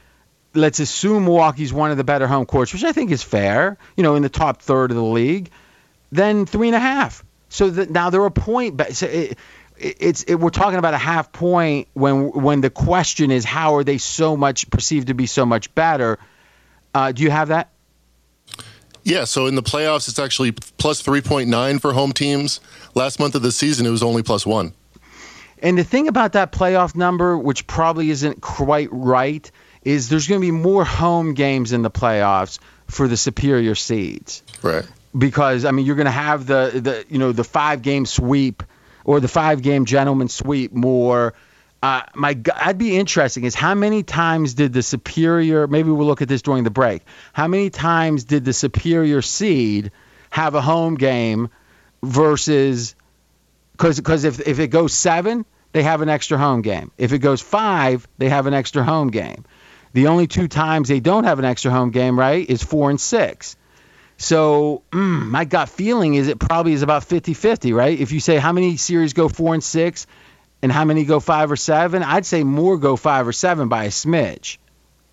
let's 0.55 0.81
assume 0.81 1.25
Milwaukee's 1.25 1.73
one 1.73 1.91
of 1.91 1.97
the 1.97 2.05
better 2.05 2.27
home 2.27 2.47
courts, 2.47 2.73
which 2.73 2.85
I 2.85 2.93
think 2.93 3.11
is 3.11 3.23
fair, 3.23 3.77
you 3.97 4.03
know, 4.03 4.15
in 4.15 4.23
the 4.23 4.29
top 4.29 4.63
third 4.63 4.91
of 4.91 4.97
the 4.97 5.03
league, 5.03 5.51
then 6.13 6.47
three 6.47 6.69
and 6.69 6.77
a 6.77 6.81
half. 6.81 7.25
So 7.49 7.71
that 7.71 7.91
now 7.91 8.11
they're 8.11 8.25
a 8.25 8.31
point. 8.31 8.77
But 8.77 8.95
so 8.95 9.07
it, 9.07 9.39
it, 9.79 9.97
it's 10.01 10.23
it, 10.25 10.37
we're 10.37 10.51
talking 10.51 10.79
about 10.79 10.95
a 10.95 10.99
half 10.99 11.33
point 11.33 11.89
when 11.95 12.31
when 12.31 12.61
the 12.61 12.71
question 12.71 13.31
is 13.31 13.45
how 13.45 13.77
are 13.77 13.85
they 13.85 13.99
so 13.99 14.37
much 14.37 14.71
perceived 14.71 15.09
to 15.09 15.15
be 15.15 15.27
so 15.27 15.47
much 15.47 15.75
better? 15.75 16.19
Uh, 16.95 17.13
do 17.13 17.23
you 17.23 17.31
have 17.31 17.49
that? 17.49 17.71
Yeah, 19.03 19.25
so 19.25 19.47
in 19.47 19.55
the 19.55 19.63
playoffs, 19.63 20.09
it's 20.09 20.19
actually 20.19 20.53
plus 20.53 21.03
3.9 21.03 21.81
for 21.81 21.93
home 21.93 22.13
teams. 22.13 22.61
Last 22.95 23.21
month 23.21 23.35
of 23.35 23.43
the 23.43 23.53
season, 23.53 23.85
it 23.85 23.91
was 23.91 24.03
only 24.03 24.23
plus 24.23 24.47
one. 24.47 24.73
And 25.59 25.77
the 25.77 25.85
thing 25.85 26.09
about 26.09 26.33
that 26.33 26.53
playoff 26.53 26.95
number, 26.95 27.37
which 27.37 27.67
probably 27.67 28.09
isn't 28.11 28.41
quite 28.41 28.89
right, 28.91 29.51
is 29.85 30.09
there's 30.09 30.27
going 30.27 30.41
to 30.41 30.47
be 30.47 30.51
more 30.51 30.85
home 30.85 31.35
games 31.35 31.73
in 31.73 31.83
the 31.83 31.91
playoffs 31.91 32.59
for 32.89 33.09
the 33.09 33.17
superior 33.17 33.75
seeds. 33.75 34.43
Right. 34.63 34.87
Because 35.17 35.65
I 35.65 35.71
mean, 35.71 35.87
you're 35.87 35.97
going 35.97 36.07
to 36.07 36.11
have 36.11 36.47
the 36.47 36.71
the 36.75 37.05
you 37.09 37.19
know 37.19 37.33
the 37.33 37.45
five 37.45 37.83
game 37.83 38.07
sweep 38.07 38.63
or 39.05 39.21
the 39.21 39.29
five 39.29 39.63
game 39.63 39.85
gentleman 39.85 40.29
sweep 40.29 40.73
more. 40.73 41.35
Uh, 41.83 42.03
my 42.15 42.37
I'd 42.55 42.79
be 42.79 42.97
interesting 42.97 43.45
is 43.45 43.55
how 43.55 43.75
many 43.75 44.03
times 44.03 44.55
did 44.55 44.73
the 44.73 44.83
superior 44.83 45.67
maybe 45.67 45.91
we'll 45.91 46.07
look 46.07 46.23
at 46.23 46.29
this 46.29 46.43
during 46.43 46.65
the 46.65 46.71
break. 46.71 47.03
How 47.33 47.47
many 47.47 47.71
times 47.71 48.25
did 48.25 48.45
the 48.45 48.55
superior 48.55 49.23
seed 49.23 49.93
have 50.31 50.55
a 50.55 50.63
home 50.63 50.95
game 50.95 51.51
versus 52.03 52.97
because 53.73 53.99
because 53.99 54.25
if 54.25 54.41
if 54.49 54.59
it 54.59 54.69
goes 54.69 54.95
seven, 54.95 55.45
they 55.73 55.83
have 55.83 56.01
an 56.01 56.09
extra 56.09 56.39
home 56.39 56.63
game. 56.63 56.91
If 56.97 57.13
it 57.13 57.19
goes 57.19 57.43
five, 57.43 58.09
they 58.19 58.31
have 58.31 58.47
an 58.47 58.55
extra 58.55 58.83
home 58.83 59.11
game. 59.11 59.45
The 59.95 60.09
only 60.09 60.27
two 60.27 60.49
times 60.49 60.89
they 60.89 61.01
don't 61.01 61.25
have 61.25 61.39
an 61.39 61.45
extra 61.45 61.71
home 61.71 61.91
game, 61.91 62.19
right, 62.19 62.49
is 62.49 62.63
four 62.63 62.91
and 62.91 63.01
six. 63.01 63.57
So 64.17 64.83
mm, 64.91 65.27
my 65.27 65.45
gut 65.45 65.69
feeling 65.69 66.15
is 66.15 66.29
it 66.29 66.39
probably 66.39 66.73
is 66.73 66.83
about 66.83 67.03
50-50, 67.03 67.75
right? 67.75 67.99
If 67.99 68.13
you 68.13 68.21
say 68.21 68.37
how 68.37 68.53
many 68.53 68.77
series 68.77 69.13
go 69.13 69.29
four 69.29 69.55
and 69.55 69.65
six, 69.65 70.07
and 70.63 70.73
how 70.73 70.85
many 70.85 71.05
go 71.05 71.21
five 71.21 71.51
or 71.53 71.57
seven, 71.57 72.03
I'd 72.03 72.25
say 72.25 72.43
more 72.43 72.79
go 72.79 72.97
five 72.97 73.29
or 73.29 73.33
seven 73.33 73.69
by 73.69 73.85
a 73.85 73.89
smidge. 73.89 74.57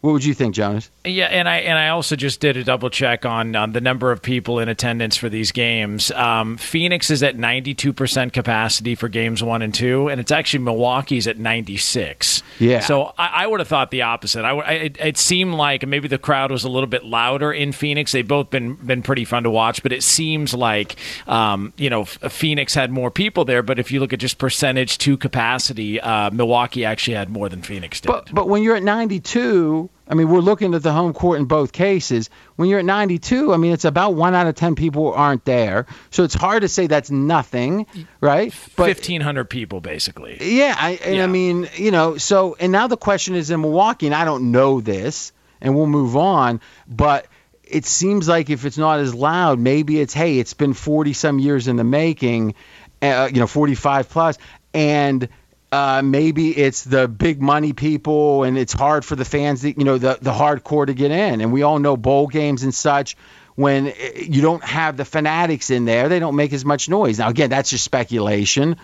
What 0.02 0.14
would 0.14 0.26
you 0.26 0.34
think, 0.34 0.56
Jonas? 0.56 0.90
Yeah, 1.06 1.28
and 1.28 1.48
I 1.48 1.58
and 1.58 1.78
I 1.78 1.90
also 1.90 2.16
just 2.16 2.40
did 2.40 2.58
a 2.58 2.64
double 2.64 2.90
check 2.90 3.24
on, 3.24 3.56
on 3.56 3.72
the 3.72 3.82
number 3.82 4.12
of 4.12 4.24
people 4.24 4.58
in 4.58 4.68
attendance 4.68 5.16
for 5.16 5.30
these 5.30 5.52
games. 5.52 6.10
Um, 6.10 6.58
Phoenix 6.58 7.12
is 7.12 7.22
at 7.22 7.38
ninety 7.38 7.76
two 7.76 7.94
percent 7.94 8.34
capacity 8.34 8.96
for 8.96 9.10
games 9.10 9.44
one 9.44 9.62
and 9.62 9.72
two, 9.72 10.10
and 10.10 10.20
it's 10.20 10.32
actually 10.32 10.64
Milwaukee's 10.64 11.28
at 11.28 11.38
ninety 11.38 11.78
six. 11.78 12.42
Yeah. 12.58 12.80
So 12.80 13.14
I, 13.16 13.44
I, 13.44 13.48
would 13.48 13.60
have 13.60 13.68
thought 13.68 13.92
the 13.92 14.02
opposite. 14.02 14.44
I, 14.44 14.50
I 14.50 14.72
it, 14.72 14.98
it, 15.00 15.18
seemed 15.20 15.54
like 15.54 15.86
maybe 15.86 16.08
the 16.08 16.18
crowd 16.18 16.52
was 16.52 16.64
a 16.64 16.70
little 16.70 16.90
bit 16.90 17.06
louder 17.06 17.54
in 17.54 17.72
Phoenix. 17.72 18.12
They've 18.12 18.28
both 18.28 18.50
been 18.50 18.74
been 18.74 19.04
pretty 19.04 19.26
fun 19.26 19.44
to 19.44 19.52
watch, 19.52 19.84
but 19.84 19.92
it 19.92 20.02
seems 20.02 20.56
like 20.56 20.96
um, 21.28 21.74
you 21.78 21.92
know 21.92 22.06
Phoenix 22.06 22.74
had 22.74 22.92
more 22.92 23.12
people 23.12 23.46
there. 23.46 23.62
But 23.62 23.78
if 23.78 23.92
you 23.92 24.00
look 24.00 24.14
at 24.14 24.20
just 24.20 24.40
percentage 24.40 24.98
to 25.00 25.16
capacity, 25.16 26.02
uh, 26.02 26.32
Milwaukee 26.32 26.86
actually 26.86 27.18
had 27.18 27.30
more 27.30 27.50
than 27.50 27.62
Phoenix 27.62 28.02
did. 28.02 28.08
But 28.08 28.34
but 28.34 28.50
when 28.50 28.64
you're 28.64 28.76
at 28.76 28.84
ninety 28.84 29.20
two 29.20 29.91
I 30.12 30.14
mean, 30.14 30.28
we're 30.28 30.42
looking 30.42 30.74
at 30.74 30.84
the 30.84 30.92
home 30.92 31.14
court 31.14 31.40
in 31.40 31.46
both 31.46 31.72
cases. 31.72 32.30
When 32.58 32.68
you're 32.68 32.80
at 32.80 32.86
92, 32.86 33.54
I 33.54 33.58
mean, 33.58 33.72
it's 33.72 33.86
about 33.86 34.14
one 34.14 34.36
out 34.36 34.46
of 34.46 34.56
10 34.56 34.76
people 34.76 35.14
aren't 35.14 35.46
there. 35.46 35.86
So 36.10 36.26
it's 36.26 36.34
hard 36.34 36.64
to 36.64 36.68
say 36.68 36.88
that's 36.88 37.10
nothing, 37.10 37.88
right? 38.20 38.54
But 38.76 38.88
1,500 38.88 39.46
people, 39.46 39.80
basically. 39.80 40.38
Yeah. 40.42 40.76
I, 40.78 41.00
and 41.06 41.16
yeah. 41.16 41.24
I 41.24 41.28
mean, 41.28 41.70
you 41.76 41.92
know, 41.92 42.18
so, 42.18 42.58
and 42.60 42.74
now 42.74 42.88
the 42.88 42.98
question 42.98 43.36
is 43.36 43.52
in 43.52 43.62
Milwaukee, 43.62 44.06
and 44.06 44.14
I 44.14 44.26
don't 44.26 44.52
know 44.52 44.82
this, 44.82 45.32
and 45.62 45.78
we'll 45.78 45.88
move 45.88 46.18
on, 46.18 46.60
but 46.90 47.28
it 47.64 47.86
seems 47.86 48.28
like 48.28 48.50
if 48.50 48.66
it's 48.66 48.78
not 48.78 49.00
as 49.00 49.16
loud, 49.16 49.60
maybe 49.60 50.02
it's, 50.02 50.14
hey, 50.14 50.40
it's 50.40 50.54
been 50.54 50.74
40 50.74 51.14
some 51.14 51.40
years 51.40 51.70
in 51.70 51.78
the 51.78 51.86
making, 51.86 52.56
uh, 53.02 53.30
you 53.32 53.40
know, 53.40 53.48
45 53.48 54.10
plus, 54.10 54.38
and– 54.74 55.30
uh, 55.72 56.02
maybe 56.04 56.56
it's 56.56 56.84
the 56.84 57.08
big 57.08 57.42
money 57.42 57.72
people 57.72 58.44
and 58.44 58.58
it's 58.58 58.74
hard 58.74 59.06
for 59.06 59.16
the 59.16 59.24
fans, 59.24 59.64
you 59.64 59.74
know, 59.86 59.98
the, 59.98 60.18
the 60.22 60.32
hardcore 60.32 60.86
to 60.86 60.94
get 60.94 61.12
in. 61.12 61.40
And 61.40 61.54
we 61.54 61.64
all 61.64 61.80
know 61.80 61.96
bowl 61.96 62.28
games 62.28 62.64
and 62.64 62.74
such, 62.74 63.16
when 63.56 63.88
eh, 63.88 64.24
you 64.28 64.42
don't 64.42 64.64
have 64.64 64.98
the 64.98 65.06
fanatics 65.06 65.70
in 65.70 65.86
there, 65.86 66.10
they 66.10 66.20
don't 66.20 66.36
make 66.36 66.52
as 66.52 66.66
much 66.66 66.90
noise. 66.90 67.20
Now, 67.20 67.30
again, 67.30 67.50
that's 67.50 67.70
just 67.70 67.86
speculation. 67.86 68.76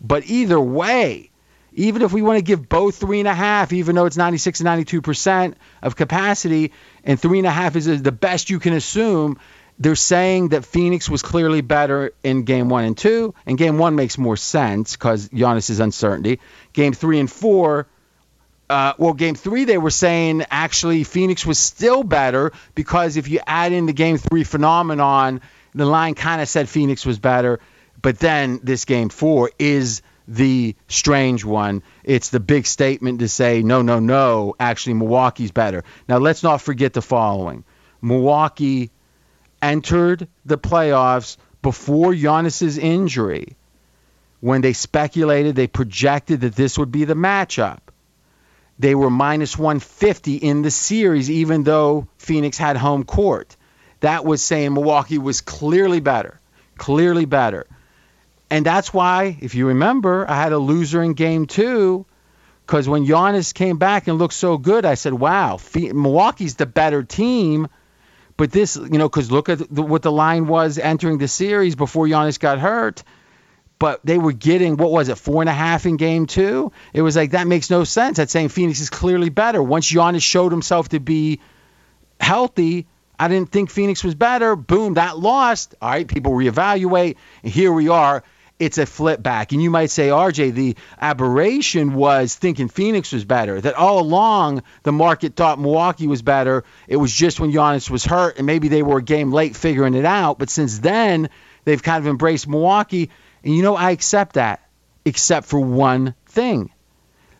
But 0.00 0.26
either 0.26 0.60
way, 0.60 1.30
even 1.72 2.02
if 2.02 2.12
we 2.12 2.22
want 2.22 2.38
to 2.38 2.42
give 2.42 2.68
both 2.68 2.96
three 2.96 3.18
and 3.18 3.28
a 3.28 3.34
half, 3.34 3.72
even 3.72 3.96
though 3.96 4.06
it's 4.06 4.16
96 4.16 4.60
and 4.60 4.66
92 4.66 5.02
percent 5.02 5.56
of 5.82 5.96
capacity, 5.96 6.72
and 7.04 7.20
three 7.20 7.38
and 7.38 7.46
a 7.46 7.50
half 7.50 7.76
is 7.76 8.02
the 8.02 8.12
best 8.12 8.50
you 8.50 8.60
can 8.60 8.72
assume, 8.72 9.38
they're 9.78 9.94
saying 9.94 10.48
that 10.48 10.64
Phoenix 10.64 11.08
was 11.08 11.22
clearly 11.22 11.60
better 11.60 12.12
in 12.22 12.44
game 12.44 12.68
one 12.68 12.84
and 12.84 12.96
two, 12.96 13.34
and 13.44 13.58
game 13.58 13.78
one 13.78 13.94
makes 13.94 14.16
more 14.16 14.36
sense 14.36 14.96
because 14.96 15.28
Giannis' 15.28 15.80
uncertainty. 15.80 16.40
Game 16.72 16.92
three 16.92 17.20
and 17.20 17.30
four, 17.30 17.86
uh, 18.70 18.94
well, 18.98 19.12
game 19.12 19.34
three, 19.34 19.64
they 19.64 19.78
were 19.78 19.90
saying 19.90 20.44
actually 20.50 21.04
Phoenix 21.04 21.44
was 21.44 21.58
still 21.58 22.02
better 22.02 22.52
because 22.74 23.16
if 23.16 23.28
you 23.28 23.40
add 23.46 23.72
in 23.72 23.86
the 23.86 23.92
game 23.92 24.18
three 24.18 24.44
phenomenon, 24.44 25.40
the 25.74 25.86
line 25.86 26.14
kind 26.14 26.40
of 26.40 26.48
said 26.48 26.68
Phoenix 26.68 27.04
was 27.04 27.18
better. 27.18 27.60
But 28.00 28.18
then 28.18 28.60
this 28.62 28.84
game 28.84 29.08
four 29.08 29.50
is 29.58 30.02
the 30.26 30.74
strange 30.88 31.44
one. 31.44 31.82
It's 32.02 32.30
the 32.30 32.40
big 32.40 32.66
statement 32.66 33.20
to 33.20 33.28
say, 33.28 33.62
no, 33.62 33.82
no, 33.82 34.00
no, 34.00 34.54
actually, 34.58 34.94
Milwaukee's 34.94 35.52
better. 35.52 35.84
Now, 36.08 36.18
let's 36.18 36.42
not 36.42 36.60
forget 36.60 36.92
the 36.92 37.02
following 37.02 37.64
Milwaukee 38.02 38.90
entered 39.62 40.28
the 40.44 40.58
playoffs 40.58 41.36
before 41.62 42.12
Giannis's 42.12 42.78
injury 42.78 43.56
when 44.40 44.60
they 44.60 44.72
speculated, 44.72 45.56
they 45.56 45.66
projected 45.66 46.42
that 46.42 46.54
this 46.54 46.78
would 46.78 46.92
be 46.92 47.04
the 47.04 47.14
matchup. 47.14 47.78
They 48.78 48.94
were 48.94 49.10
minus 49.10 49.56
150 49.56 50.36
in 50.36 50.62
the 50.62 50.70
series, 50.70 51.30
even 51.30 51.64
though 51.64 52.08
Phoenix 52.18 52.58
had 52.58 52.76
home 52.76 53.04
court. 53.04 53.56
That 54.00 54.24
was 54.24 54.42
saying 54.42 54.74
Milwaukee 54.74 55.18
was 55.18 55.40
clearly 55.40 56.00
better, 56.00 56.38
clearly 56.76 57.24
better. 57.24 57.66
And 58.50 58.64
that's 58.64 58.92
why, 58.92 59.38
if 59.40 59.54
you 59.54 59.68
remember, 59.68 60.30
I 60.30 60.36
had 60.36 60.52
a 60.52 60.58
loser 60.58 61.02
in 61.02 61.14
game 61.14 61.46
two 61.46 62.04
because 62.66 62.88
when 62.88 63.06
Giannis 63.06 63.54
came 63.54 63.78
back 63.78 64.06
and 64.06 64.18
looked 64.18 64.34
so 64.34 64.58
good, 64.58 64.84
I 64.84 64.94
said, 64.94 65.14
wow, 65.14 65.58
Milwaukee's 65.74 66.56
the 66.56 66.66
better 66.66 67.02
team 67.02 67.68
but 68.36 68.52
this, 68.52 68.76
you 68.76 68.98
know, 68.98 69.08
because 69.08 69.30
look 69.30 69.48
at 69.48 69.58
the, 69.58 69.82
what 69.82 70.02
the 70.02 70.12
line 70.12 70.46
was 70.46 70.78
entering 70.78 71.18
the 71.18 71.28
series 71.28 71.74
before 71.74 72.06
Giannis 72.06 72.38
got 72.38 72.58
hurt. 72.58 73.02
But 73.78 74.00
they 74.04 74.16
were 74.16 74.32
getting 74.32 74.78
what 74.78 74.90
was 74.90 75.10
it, 75.10 75.18
four 75.18 75.42
and 75.42 75.50
a 75.50 75.52
half 75.52 75.84
in 75.84 75.98
game 75.98 76.24
two? 76.24 76.72
It 76.94 77.02
was 77.02 77.14
like 77.14 77.32
that 77.32 77.46
makes 77.46 77.68
no 77.68 77.84
sense. 77.84 78.16
That's 78.16 78.32
saying 78.32 78.48
Phoenix 78.48 78.80
is 78.80 78.88
clearly 78.88 79.28
better. 79.28 79.62
Once 79.62 79.90
Giannis 79.90 80.22
showed 80.22 80.50
himself 80.50 80.88
to 80.90 81.00
be 81.00 81.40
healthy, 82.18 82.86
I 83.18 83.28
didn't 83.28 83.52
think 83.52 83.70
Phoenix 83.70 84.02
was 84.02 84.14
better. 84.14 84.56
Boom, 84.56 84.94
that 84.94 85.18
lost. 85.18 85.74
All 85.82 85.90
right, 85.90 86.08
people 86.08 86.32
reevaluate. 86.32 87.16
And 87.42 87.52
here 87.52 87.70
we 87.70 87.88
are 87.88 88.22
it's 88.58 88.78
a 88.78 88.86
flip 88.86 89.22
back. 89.22 89.52
And 89.52 89.62
you 89.62 89.70
might 89.70 89.90
say, 89.90 90.08
RJ, 90.08 90.54
the 90.54 90.76
aberration 91.00 91.94
was 91.94 92.34
thinking 92.34 92.68
Phoenix 92.68 93.12
was 93.12 93.24
better. 93.24 93.60
That 93.60 93.74
all 93.74 94.00
along 94.00 94.62
the 94.82 94.92
market 94.92 95.36
thought 95.36 95.60
Milwaukee 95.60 96.06
was 96.06 96.22
better. 96.22 96.64
It 96.88 96.96
was 96.96 97.12
just 97.12 97.38
when 97.38 97.52
Giannis 97.52 97.90
was 97.90 98.04
hurt, 98.04 98.38
and 98.38 98.46
maybe 98.46 98.68
they 98.68 98.82
were 98.82 98.98
a 98.98 99.02
game 99.02 99.32
late 99.32 99.56
figuring 99.56 99.94
it 99.94 100.04
out. 100.04 100.38
But 100.38 100.50
since 100.50 100.78
then, 100.78 101.28
they've 101.64 101.82
kind 101.82 102.02
of 102.02 102.08
embraced 102.08 102.48
Milwaukee. 102.48 103.10
And 103.44 103.54
you 103.54 103.62
know, 103.62 103.76
I 103.76 103.90
accept 103.90 104.34
that, 104.34 104.68
except 105.04 105.46
for 105.46 105.60
one 105.60 106.14
thing. 106.26 106.70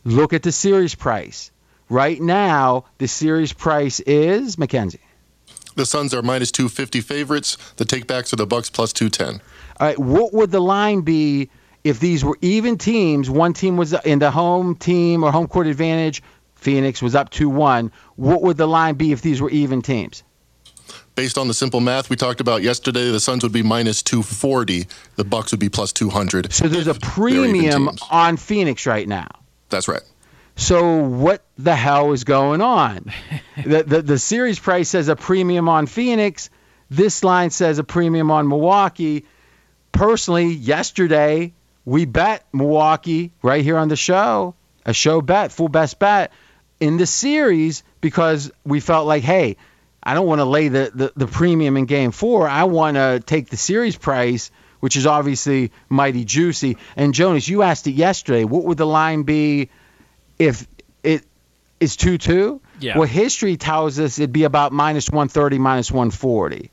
Look 0.04 0.32
at 0.32 0.42
the 0.42 0.52
series 0.52 0.94
price. 0.94 1.50
Right 1.88 2.20
now, 2.20 2.84
the 2.98 3.08
series 3.08 3.52
price 3.52 4.00
is 4.00 4.58
Mackenzie. 4.58 5.00
The 5.76 5.86
Suns 5.86 6.14
are 6.14 6.22
minus 6.22 6.50
250 6.52 7.00
favorites. 7.00 7.56
The 7.76 7.84
takebacks 7.84 8.32
are 8.32 8.36
the 8.36 8.46
Bucks 8.46 8.70
plus 8.70 8.92
210. 8.92 9.42
All 9.78 9.86
right, 9.86 9.98
what 9.98 10.32
would 10.32 10.50
the 10.50 10.60
line 10.60 11.02
be 11.02 11.50
if 11.84 12.00
these 12.00 12.24
were 12.24 12.38
even 12.40 12.78
teams? 12.78 13.28
One 13.28 13.52
team 13.52 13.76
was 13.76 13.92
in 13.92 14.18
the 14.18 14.30
home 14.30 14.74
team 14.74 15.22
or 15.22 15.30
home 15.30 15.48
court 15.48 15.66
advantage. 15.66 16.22
Phoenix 16.54 17.02
was 17.02 17.14
up 17.14 17.30
2 17.30 17.48
1. 17.48 17.92
What 18.16 18.42
would 18.42 18.56
the 18.56 18.66
line 18.66 18.94
be 18.94 19.12
if 19.12 19.20
these 19.20 19.40
were 19.42 19.50
even 19.50 19.82
teams? 19.82 20.22
Based 21.14 21.38
on 21.38 21.48
the 21.48 21.54
simple 21.54 21.80
math 21.80 22.10
we 22.10 22.16
talked 22.16 22.40
about 22.40 22.62
yesterday, 22.62 23.10
the 23.10 23.20
Suns 23.20 23.42
would 23.42 23.52
be 23.52 23.62
minus 23.62 24.02
240. 24.02 24.86
The 25.16 25.24
Bucks 25.24 25.50
would 25.50 25.60
be 25.60 25.68
plus 25.68 25.92
200. 25.92 26.52
So 26.52 26.68
there's 26.68 26.86
a 26.86 26.94
premium 26.94 27.90
on 28.10 28.36
Phoenix 28.36 28.86
right 28.86 29.08
now. 29.08 29.28
That's 29.68 29.88
right. 29.88 30.02
So 30.56 30.96
what 31.04 31.44
the 31.58 31.74
hell 31.74 32.12
is 32.12 32.24
going 32.24 32.62
on? 32.62 33.12
the, 33.64 33.82
the 33.82 34.02
the 34.02 34.18
series 34.18 34.58
price 34.58 34.88
says 34.88 35.08
a 35.08 35.16
premium 35.16 35.68
on 35.68 35.86
Phoenix. 35.86 36.48
This 36.90 37.22
line 37.22 37.50
says 37.50 37.78
a 37.78 37.84
premium 37.84 38.30
on 38.30 38.48
Milwaukee 38.48 39.26
personally, 39.96 40.46
yesterday 40.52 41.52
we 41.84 42.04
bet 42.04 42.44
Milwaukee 42.52 43.32
right 43.42 43.64
here 43.64 43.78
on 43.78 43.88
the 43.88 43.96
show, 43.96 44.54
a 44.84 44.92
show 44.92 45.20
bet, 45.20 45.52
full 45.52 45.68
best 45.68 45.98
bet 45.98 46.32
in 46.80 46.96
the 46.96 47.06
series 47.06 47.82
because 48.00 48.52
we 48.64 48.80
felt 48.80 49.06
like, 49.06 49.22
hey, 49.22 49.56
I 50.02 50.14
don't 50.14 50.26
want 50.26 50.40
to 50.40 50.44
lay 50.44 50.68
the, 50.68 50.90
the, 50.94 51.12
the 51.16 51.26
premium 51.26 51.76
in 51.76 51.86
game 51.86 52.12
four. 52.12 52.48
I 52.48 52.64
want 52.64 52.96
to 52.96 53.20
take 53.24 53.48
the 53.48 53.56
series 53.56 53.96
price, 53.96 54.50
which 54.80 54.96
is 54.96 55.06
obviously 55.06 55.72
mighty 55.88 56.24
juicy. 56.24 56.76
And 56.94 57.14
Jonas, 57.14 57.48
you 57.48 57.62
asked 57.62 57.86
it 57.86 57.92
yesterday. 57.92 58.44
What 58.44 58.64
would 58.64 58.78
the 58.78 58.86
line 58.86 59.22
be 59.22 59.70
if 60.38 60.66
it 61.02 61.24
is 61.80 61.96
2 61.96 62.18
2? 62.18 62.60
Yeah. 62.78 62.98
Well, 62.98 63.08
history 63.08 63.56
tells 63.56 63.98
us 63.98 64.18
it'd 64.18 64.32
be 64.32 64.44
about 64.44 64.72
minus 64.72 65.08
130, 65.08 65.58
minus 65.58 65.90
140. 65.90 66.70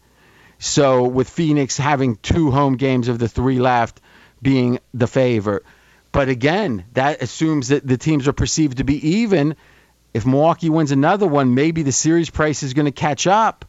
So 0.60 1.04
with 1.04 1.30
Phoenix 1.30 1.78
having 1.78 2.16
two 2.18 2.52
home 2.52 2.78
games 2.78 3.08
of 3.08 3.20
the 3.20 3.28
three 3.28 3.60
left 3.60 4.02
being 4.42 4.80
the 4.94 5.08
favorite. 5.08 5.64
But 6.12 6.30
again, 6.30 6.86
that 6.94 7.22
assumes 7.22 7.70
that 7.70 7.86
the 7.86 7.98
teams 7.98 8.28
are 8.28 8.34
perceived 8.34 8.78
to 8.78 8.84
be 8.84 9.16
even. 9.18 9.56
If 10.14 10.26
Milwaukee 10.26 10.70
wins 10.70 10.92
another 10.92 11.28
one, 11.28 11.56
maybe 11.56 11.82
the 11.82 11.92
series 11.92 12.30
price 12.30 12.62
is 12.62 12.74
going 12.74 12.86
to 12.86 12.92
catch 12.92 13.26
up. 13.26 13.66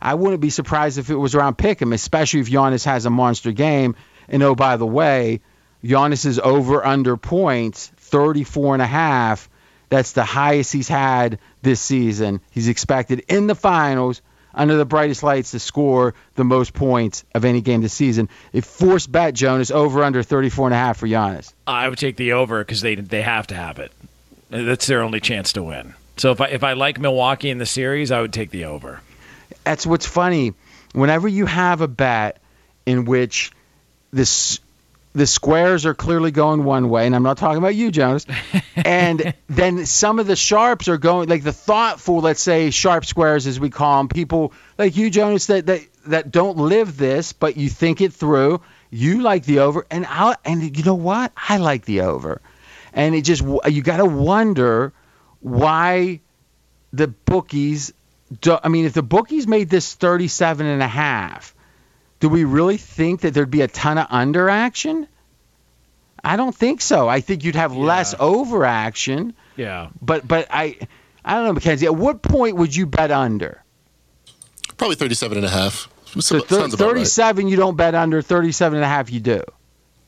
I 0.00 0.14
wouldn't 0.14 0.40
be 0.40 0.50
surprised 0.50 0.98
if 0.98 1.10
it 1.10 1.16
was 1.16 1.34
around 1.34 1.58
Pick'em, 1.58 1.92
especially 1.92 2.40
if 2.40 2.48
Giannis 2.48 2.84
has 2.84 3.04
a 3.04 3.10
monster 3.10 3.50
game. 3.50 3.96
And 4.28 4.42
oh, 4.44 4.54
by 4.54 4.76
the 4.76 4.86
way, 4.86 5.40
Giannis's 5.82 6.38
over 6.38 6.84
under 6.86 7.16
points, 7.16 7.90
34 7.96 8.74
and 8.74 8.82
a 8.82 8.86
half. 8.86 9.50
That's 9.88 10.12
the 10.12 10.24
highest 10.24 10.72
he's 10.72 10.88
had 10.88 11.40
this 11.62 11.80
season. 11.80 12.40
He's 12.50 12.68
expected 12.68 13.24
in 13.28 13.48
the 13.48 13.54
finals 13.56 14.22
under 14.54 14.76
the 14.76 14.84
brightest 14.84 15.22
lights 15.22 15.52
to 15.52 15.58
score 15.58 16.14
the 16.34 16.44
most 16.44 16.74
points 16.74 17.24
of 17.34 17.44
any 17.44 17.60
game 17.60 17.80
this 17.80 17.92
season. 17.92 18.28
A 18.54 18.60
forced 18.60 19.10
bet, 19.10 19.34
Jonas, 19.34 19.70
over 19.70 20.02
under 20.02 20.22
34 20.22 20.68
and 20.68 20.74
a 20.74 20.78
half 20.78 20.98
for 20.98 21.06
Giannis. 21.06 21.52
I 21.66 21.88
would 21.88 21.98
take 21.98 22.16
the 22.16 22.32
over 22.32 22.64
because 22.64 22.80
they 22.80 22.94
they 22.94 23.22
have 23.22 23.46
to 23.48 23.54
have 23.54 23.78
it. 23.78 23.92
That's 24.50 24.86
their 24.86 25.02
only 25.02 25.20
chance 25.20 25.52
to 25.54 25.62
win. 25.62 25.94
So 26.16 26.32
if 26.32 26.40
I 26.40 26.46
if 26.48 26.64
I 26.64 26.72
like 26.72 26.98
Milwaukee 26.98 27.50
in 27.50 27.58
the 27.58 27.66
series, 27.66 28.10
I 28.10 28.20
would 28.20 28.32
take 28.32 28.50
the 28.50 28.64
over. 28.64 29.00
That's 29.64 29.86
what's 29.86 30.06
funny. 30.06 30.54
Whenever 30.92 31.28
you 31.28 31.46
have 31.46 31.80
a 31.80 31.88
bet 31.88 32.38
in 32.86 33.04
which 33.04 33.52
this 34.10 34.60
the 35.18 35.26
squares 35.26 35.84
are 35.84 35.94
clearly 35.94 36.30
going 36.30 36.64
one 36.64 36.88
way, 36.88 37.06
and 37.06 37.14
I'm 37.14 37.22
not 37.22 37.38
talking 37.38 37.58
about 37.58 37.74
you, 37.74 37.90
Jonas. 37.90 38.24
and 38.76 39.34
then 39.48 39.84
some 39.84 40.18
of 40.18 40.26
the 40.26 40.36
sharps 40.36 40.88
are 40.88 40.96
going 40.96 41.28
like 41.28 41.42
the 41.42 41.52
thoughtful, 41.52 42.20
let's 42.20 42.40
say 42.40 42.70
sharp 42.70 43.04
squares 43.04 43.46
as 43.46 43.58
we 43.58 43.68
call 43.68 43.98
them, 43.98 44.08
people 44.08 44.52
like 44.78 44.96
you, 44.96 45.10
Jonas, 45.10 45.46
that 45.46 45.66
that 45.66 45.80
that 46.06 46.30
don't 46.30 46.56
live 46.56 46.96
this, 46.96 47.32
but 47.32 47.56
you 47.56 47.68
think 47.68 48.00
it 48.00 48.12
through. 48.12 48.60
You 48.90 49.20
like 49.20 49.44
the 49.44 49.58
over, 49.60 49.86
and 49.90 50.06
I 50.08 50.36
and 50.44 50.76
you 50.76 50.84
know 50.84 50.94
what? 50.94 51.32
I 51.36 51.58
like 51.58 51.84
the 51.84 52.02
over, 52.02 52.40
and 52.92 53.14
it 53.14 53.22
just 53.22 53.42
you 53.42 53.82
got 53.82 53.98
to 53.98 54.06
wonder 54.06 54.92
why 55.40 56.20
the 56.92 57.08
bookies. 57.08 57.92
Do, 58.40 58.58
I 58.62 58.68
mean, 58.68 58.84
if 58.84 58.92
the 58.92 59.02
bookies 59.02 59.46
made 59.46 59.70
this 59.70 59.94
37 59.94 60.66
and 60.66 60.82
a 60.82 60.86
half 60.86 61.54
do 62.20 62.28
we 62.28 62.44
really 62.44 62.76
think 62.76 63.20
that 63.20 63.34
there'd 63.34 63.50
be 63.50 63.60
a 63.60 63.68
ton 63.68 63.98
of 63.98 64.06
under 64.10 64.48
action? 64.48 65.06
I 66.22 66.36
don't 66.36 66.54
think 66.54 66.80
so. 66.80 67.08
I 67.08 67.20
think 67.20 67.44
you'd 67.44 67.54
have 67.54 67.72
yeah. 67.72 67.80
less 67.80 68.14
over 68.18 68.64
action. 68.64 69.34
Yeah. 69.56 69.90
But 70.02 70.26
but 70.26 70.48
I 70.50 70.78
I 71.24 71.34
don't 71.34 71.44
know, 71.44 71.52
Mackenzie. 71.52 71.86
At 71.86 71.94
what 71.94 72.22
point 72.22 72.56
would 72.56 72.74
you 72.74 72.86
bet 72.86 73.10
under? 73.10 73.62
Probably 74.76 74.96
37 74.96 75.38
and 75.38 75.46
a 75.46 75.50
half. 75.50 75.88
So 76.20 76.40
th- 76.40 76.72
37 76.72 77.44
right. 77.44 77.50
you 77.50 77.56
don't 77.56 77.76
bet 77.76 77.94
under, 77.94 78.22
37 78.22 78.76
and 78.76 78.84
a 78.84 78.88
half 78.88 79.10
you 79.10 79.20
do. 79.20 79.42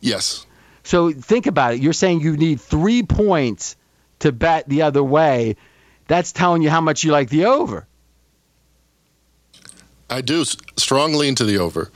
Yes. 0.01 0.47
So 0.83 1.13
think 1.13 1.47
about 1.47 1.75
it. 1.75 1.81
You're 1.81 1.93
saying 1.93 2.21
you 2.21 2.37
need 2.37 2.61
3 2.61 3.03
points 3.03 3.77
to 4.21 4.33
bet 4.33 4.69
the 4.69 4.83
other 4.83 5.03
way. 5.03 5.57
That's 6.07 6.33
telling 6.33 6.63
you 6.63 6.71
how 6.71 6.81
much 6.81 7.05
you 7.05 7.13
like 7.13 7.29
the 7.29 7.45
over. 7.47 7.87
I 10.11 10.21
do 10.21 10.45
strongly 10.77 11.29
into 11.29 11.45
the 11.45 11.59
over. 11.59 11.91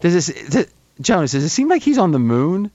Does 0.00 0.14
this, 0.14 0.48
does, 0.48 0.66
Jonas? 1.00 1.32
Does 1.32 1.44
it 1.44 1.48
seem 1.48 1.68
like 1.68 1.82
he's 1.82 1.98
on 1.98 2.12
the 2.12 2.18
moon? 2.18 2.70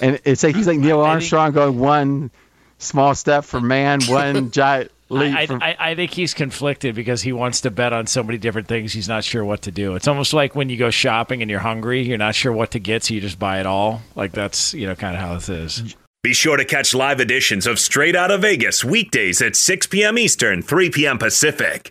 And 0.00 0.20
it's 0.24 0.42
like 0.42 0.54
he's 0.54 0.66
like 0.66 0.78
Neil 0.78 1.00
Armstrong 1.02 1.52
going 1.52 1.78
one 1.78 2.30
small 2.78 3.14
step 3.14 3.44
for 3.44 3.60
man, 3.60 4.00
one 4.04 4.50
giant 4.52 4.92
leap. 5.08 5.34
I, 5.34 5.46
I, 5.50 5.76
I, 5.90 5.94
think 5.94 6.12
he's 6.12 6.34
conflicted 6.34 6.94
because 6.94 7.22
he 7.22 7.32
wants 7.32 7.62
to 7.62 7.70
bet 7.70 7.92
on 7.92 8.06
so 8.06 8.22
many 8.22 8.38
different 8.38 8.68
things. 8.68 8.92
He's 8.92 9.08
not 9.08 9.24
sure 9.24 9.44
what 9.44 9.62
to 9.62 9.70
do. 9.70 9.94
It's 9.96 10.08
almost 10.08 10.32
like 10.32 10.54
when 10.54 10.68
you 10.68 10.76
go 10.76 10.90
shopping 10.90 11.42
and 11.42 11.50
you're 11.50 11.60
hungry, 11.60 12.02
you're 12.02 12.18
not 12.18 12.34
sure 12.34 12.52
what 12.52 12.70
to 12.72 12.78
get, 12.78 13.04
so 13.04 13.14
you 13.14 13.20
just 13.20 13.38
buy 13.38 13.60
it 13.60 13.66
all. 13.66 14.02
Like 14.14 14.32
that's 14.32 14.72
you 14.74 14.86
know 14.86 14.94
kind 14.94 15.16
of 15.16 15.20
how 15.20 15.34
this 15.34 15.48
is. 15.48 15.96
Be 16.22 16.34
sure 16.34 16.56
to 16.56 16.64
catch 16.64 16.94
live 16.94 17.18
editions 17.18 17.66
of 17.66 17.80
Straight 17.80 18.14
Out 18.14 18.30
of 18.30 18.42
Vegas 18.42 18.84
weekdays 18.84 19.42
at 19.42 19.56
6 19.56 19.88
p.m. 19.88 20.16
Eastern, 20.16 20.62
3 20.62 20.90
p.m. 20.90 21.18
Pacific. 21.18 21.90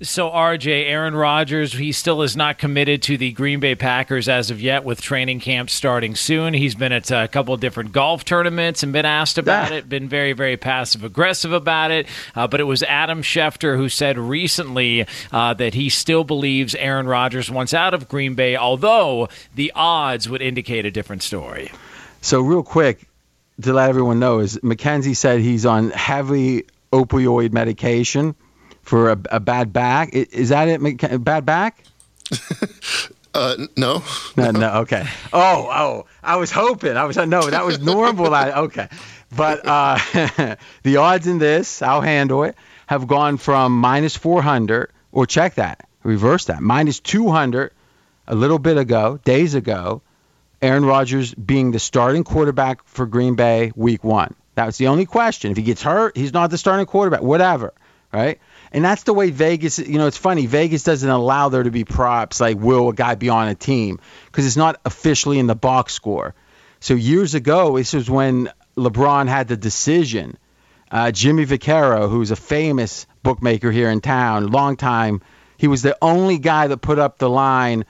So, 0.00 0.30
RJ, 0.30 0.88
Aaron 0.88 1.16
Rodgers, 1.16 1.72
he 1.72 1.90
still 1.90 2.22
is 2.22 2.36
not 2.36 2.56
committed 2.56 3.02
to 3.02 3.18
the 3.18 3.32
Green 3.32 3.58
Bay 3.58 3.74
Packers 3.74 4.28
as 4.28 4.48
of 4.48 4.60
yet, 4.60 4.84
with 4.84 5.00
training 5.00 5.40
camp 5.40 5.70
starting 5.70 6.14
soon. 6.14 6.54
He's 6.54 6.76
been 6.76 6.92
at 6.92 7.10
a 7.10 7.26
couple 7.26 7.52
of 7.52 7.58
different 7.58 7.90
golf 7.90 8.24
tournaments 8.24 8.84
and 8.84 8.92
been 8.92 9.04
asked 9.04 9.38
about 9.38 9.72
it, 9.72 9.88
been 9.88 10.08
very, 10.08 10.34
very 10.34 10.56
passive 10.56 11.02
aggressive 11.02 11.52
about 11.52 11.90
it. 11.90 12.06
Uh, 12.36 12.46
but 12.46 12.60
it 12.60 12.64
was 12.64 12.84
Adam 12.84 13.22
Schefter 13.22 13.76
who 13.76 13.88
said 13.88 14.18
recently 14.18 15.04
uh, 15.32 15.54
that 15.54 15.74
he 15.74 15.88
still 15.88 16.22
believes 16.22 16.76
Aaron 16.76 17.08
Rodgers 17.08 17.50
wants 17.50 17.74
out 17.74 17.92
of 17.92 18.06
Green 18.08 18.36
Bay, 18.36 18.54
although 18.54 19.28
the 19.56 19.72
odds 19.74 20.28
would 20.28 20.42
indicate 20.42 20.86
a 20.86 20.92
different 20.92 21.24
story. 21.24 21.72
So, 22.20 22.40
real 22.40 22.62
quick, 22.62 23.08
to 23.62 23.72
let 23.72 23.88
everyone 23.88 24.20
know, 24.20 24.38
is 24.38 24.62
Mackenzie 24.62 25.14
said 25.14 25.40
he's 25.40 25.66
on 25.66 25.90
heavy 25.90 26.66
opioid 26.92 27.52
medication 27.52 28.36
for 28.88 29.10
a, 29.10 29.18
a 29.30 29.40
bad 29.40 29.72
back. 29.72 30.10
Is 30.12 30.48
that 30.48 30.68
it? 30.68 31.24
Bad 31.24 31.46
back? 31.46 31.84
Uh, 33.34 33.66
no. 33.76 34.02
no. 34.36 34.50
no. 34.50 34.72
Okay. 34.80 35.06
Oh, 35.32 35.68
oh. 35.70 36.06
I 36.24 36.36
was 36.36 36.50
hoping. 36.50 36.96
I 36.96 37.04
was 37.04 37.16
no. 37.18 37.42
That 37.42 37.64
was 37.64 37.78
normal. 37.78 38.34
I, 38.34 38.50
okay. 38.52 38.88
But 39.36 39.64
uh, 39.64 39.98
the 40.82 40.96
odds 40.96 41.26
in 41.26 41.38
this, 41.38 41.82
I'll 41.82 42.00
handle 42.00 42.44
it, 42.44 42.56
have 42.86 43.06
gone 43.06 43.36
from 43.36 43.78
minus 43.78 44.16
400, 44.16 44.90
or 45.12 45.26
check 45.26 45.54
that, 45.56 45.88
reverse 46.02 46.46
that, 46.46 46.62
minus 46.62 47.00
200 47.00 47.72
a 48.26 48.34
little 48.34 48.58
bit 48.58 48.78
ago, 48.78 49.20
days 49.24 49.54
ago. 49.54 50.02
Aaron 50.60 50.84
Rodgers 50.84 51.32
being 51.34 51.70
the 51.70 51.78
starting 51.78 52.24
quarterback 52.24 52.82
for 52.84 53.06
Green 53.06 53.36
Bay 53.36 53.70
week 53.76 54.02
one. 54.02 54.34
That 54.56 54.66
was 54.66 54.78
the 54.78 54.88
only 54.88 55.06
question. 55.06 55.52
If 55.52 55.58
he 55.58 55.62
gets 55.62 55.82
hurt, 55.82 56.16
he's 56.16 56.32
not 56.32 56.50
the 56.50 56.58
starting 56.58 56.86
quarterback, 56.86 57.22
whatever. 57.22 57.74
Right? 58.12 58.40
And 58.72 58.84
that's 58.84 59.04
the 59.04 59.14
way 59.14 59.30
Vegas, 59.30 59.78
you 59.78 59.98
know, 59.98 60.06
it's 60.06 60.16
funny. 60.16 60.46
Vegas 60.46 60.82
doesn't 60.82 61.08
allow 61.08 61.48
there 61.48 61.62
to 61.62 61.70
be 61.70 61.84
props 61.84 62.40
like 62.40 62.58
will 62.58 62.90
a 62.90 62.94
guy 62.94 63.14
be 63.14 63.28
on 63.28 63.48
a 63.48 63.54
team 63.54 64.00
because 64.26 64.46
it's 64.46 64.56
not 64.56 64.80
officially 64.84 65.38
in 65.38 65.46
the 65.46 65.54
box 65.54 65.94
score. 65.94 66.34
So 66.80 66.94
years 66.94 67.34
ago, 67.34 67.76
this 67.76 67.92
was 67.92 68.10
when 68.10 68.50
LeBron 68.76 69.28
had 69.28 69.48
the 69.48 69.56
decision. 69.56 70.38
Uh, 70.90 71.10
Jimmy 71.10 71.44
Vaccaro, 71.44 72.08
who's 72.08 72.30
a 72.30 72.36
famous 72.36 73.06
bookmaker 73.22 73.70
here 73.70 73.90
in 73.90 74.00
town, 74.00 74.48
long 74.48 74.76
time, 74.76 75.20
he 75.56 75.66
was 75.66 75.82
the 75.82 75.96
only 76.00 76.38
guy 76.38 76.68
that 76.68 76.78
put 76.78 76.98
up 76.98 77.18
the 77.18 77.28
line 77.28 77.84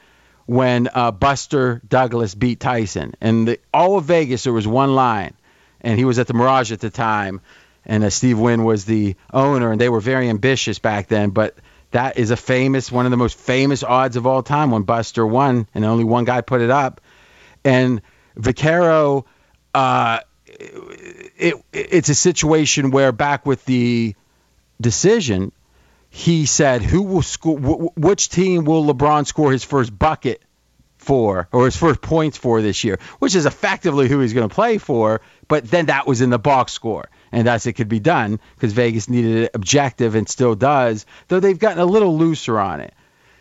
when 0.47 0.89
uh, 0.93 1.11
Buster 1.11 1.83
Douglas 1.87 2.35
beat 2.35 2.61
Tyson. 2.61 3.15
And 3.21 3.47
the, 3.47 3.61
all 3.73 3.99
of 3.99 4.05
Vegas, 4.05 4.45
there 4.45 4.53
was 4.53 4.67
one 4.67 4.95
line, 4.95 5.35
and 5.83 5.99
he 5.99 6.07
was 6.07 6.19
at 6.19 6.27
the 6.27 6.35
Mirage 6.35 6.73
at 6.73 6.81
the 6.81 6.91
time 6.91 7.43
and 7.89 8.05
uh, 8.05 8.11
Steve 8.11 8.39
Wynn 8.39 8.65
was 8.65 8.85
the 8.85 9.17
owner, 9.33 9.73
and 9.73 9.81
they 9.81 9.89
were 9.89 10.01
very 10.01 10.29
ambitious 10.29 10.79
back 10.79 11.09
then. 11.09 11.31
But 11.31 11.57
that 11.91 12.19
is 12.19 12.31
a 12.31 12.37
famous, 12.37 12.93
one 12.93 13.07
of 13.07 13.11
the 13.11 13.17
most 13.17 13.39
famous 13.39 13.83
odds 13.83 14.17
of 14.17 14.27
all 14.27 14.43
time 14.43 14.71
when 14.71 14.83
Buster 14.83 15.27
won, 15.27 15.67
and 15.75 15.85
only 15.85 16.05
one 16.05 16.25
guy 16.25 16.43
put 16.43 16.61
it 16.61 16.71
up. 16.71 17.01
And 17.65 18.03
Vaccaro, 18.37 19.25
uh, 19.75 20.21
it, 20.47 21.55
it's 21.73 22.11
a 22.11 22.15
situation 22.15 22.91
where 22.91 23.11
back 23.11 23.47
with 23.47 23.65
the 23.65 24.15
decision, 24.79 25.53
he 26.11 26.45
said, 26.45 26.83
"Who 26.83 27.03
will 27.03 27.23
score? 27.23 27.59
which 27.97 28.29
team 28.29 28.65
will 28.65 28.85
LeBron 28.85 29.27
score 29.27 29.51
his 29.51 29.65
first 29.65 29.99
bucket 29.99 30.43
for, 30.99 31.49
or 31.53 31.65
his 31.65 31.77
first 31.77 32.03
points 32.03 32.37
for 32.37 32.61
this 32.61 32.85
year?" 32.85 32.99
Which 33.19 33.35
is 33.35 33.47
effectively 33.47 34.09
who 34.09 34.21
he's 34.21 34.35
going 34.35 34.49
to 34.49 34.55
play 34.55 34.77
for. 34.77 35.23
But 35.49 35.71
then 35.71 35.87
that 35.87 36.07
was 36.07 36.21
in 36.21 36.29
the 36.29 36.39
box 36.39 36.73
score 36.73 37.09
and 37.33 37.47
thus 37.47 37.67
it 37.67 37.75
could 37.75 37.89
be 37.89 38.01
done 38.01 38.41
because 38.55 38.73
Vegas 38.73 39.09
needed 39.09 39.45
it 39.45 39.51
objective 39.55 40.15
and 40.15 40.29
still 40.29 40.55
does, 40.55 41.07
though 41.29 41.41
they've 41.41 41.59
gotten 41.59 41.79
a 41.79 41.87
little 41.87 42.17
looser 42.17 42.59
on 42.59 42.81
it. 42.81 42.95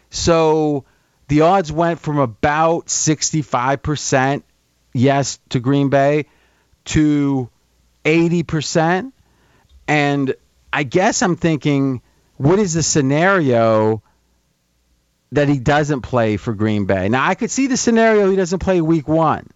So 0.10 0.86
the 1.28 1.41
odds 1.41 1.71
went 1.71 2.00
from 2.00 2.17
about 2.19 2.88
65% 2.88 4.43
yes 4.93 5.39
to 5.50 5.60
Green 5.60 5.89
Bay 5.89 6.26
to 6.86 7.50
80%. 8.06 9.12
And 9.88 10.36
I 10.71 10.84
guess 10.84 11.21
I'm 11.21 11.36
thinking, 11.36 12.02
what 12.38 12.60
is 12.60 12.73
the 12.73 12.84
scenario 12.84 14.02
that 15.32 15.50
he 15.50 15.60
doesn't 15.60 16.02
play 16.02 16.38
for 16.38 16.54
Green 16.54 16.86
Bay. 16.86 17.10
Now 17.10 17.28
I 17.28 17.36
could 17.36 17.52
see 17.52 17.67
the 17.67 17.78
scenario 17.78 18.30
he 18.30 18.36
doesn't 18.36 18.60
play 18.60 18.82
week 18.82 19.08
one. 19.08 19.47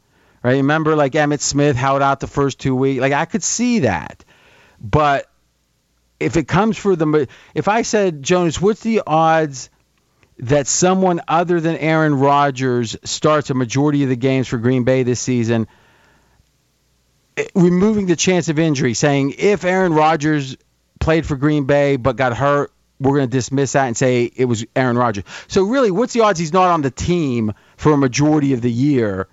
Right? 0.43 0.57
Remember 0.57 0.95
like 0.95 1.13
Emmitt 1.13 1.41
Smith 1.41 1.75
held 1.75 2.01
out 2.01 2.19
the 2.19 2.27
first 2.27 2.59
two 2.59 2.75
weeks. 2.75 3.01
Like 3.01 3.13
I 3.13 3.25
could 3.25 3.43
see 3.43 3.79
that. 3.79 4.25
But 4.79 5.27
if 6.19 6.37
it 6.37 6.47
comes 6.47 6.77
for 6.77 6.95
the 6.95 7.27
if 7.53 7.67
I 7.67 7.83
said 7.83 8.23
Jonas, 8.23 8.61
what's 8.61 8.81
the 8.81 9.03
odds 9.05 9.69
that 10.39 10.67
someone 10.67 11.21
other 11.27 11.59
than 11.59 11.75
Aaron 11.75 12.15
Rodgers 12.15 12.97
starts 13.03 13.49
a 13.49 13.53
majority 13.53 14.03
of 14.03 14.09
the 14.09 14.15
games 14.15 14.47
for 14.47 14.57
Green 14.57 14.83
Bay 14.83 15.03
this 15.03 15.19
season? 15.19 15.67
Eh, 17.37 17.45
removing 17.55 18.07
the 18.07 18.15
chance 18.15 18.49
of 18.49 18.57
injury, 18.57 18.93
saying 18.93 19.35
if 19.37 19.63
Aaron 19.63 19.93
Rodgers 19.93 20.57
played 20.99 21.25
for 21.25 21.35
Green 21.35 21.65
Bay 21.65 21.97
but 21.97 22.15
got 22.15 22.35
hurt, 22.35 22.71
we're 22.99 23.17
going 23.17 23.29
to 23.29 23.37
dismiss 23.37 23.73
that 23.73 23.87
and 23.87 23.97
say 23.97 24.31
it 24.35 24.45
was 24.45 24.65
Aaron 24.75 24.97
Rodgers. 24.97 25.23
So 25.47 25.63
really, 25.63 25.91
what's 25.91 26.13
the 26.13 26.21
odds 26.21 26.39
he's 26.39 26.53
not 26.53 26.69
on 26.69 26.81
the 26.81 26.91
team 26.91 27.53
for 27.77 27.91
a 27.93 27.97
majority 27.97 28.53
of 28.53 28.61
the 28.61 28.71
year? 28.71 29.27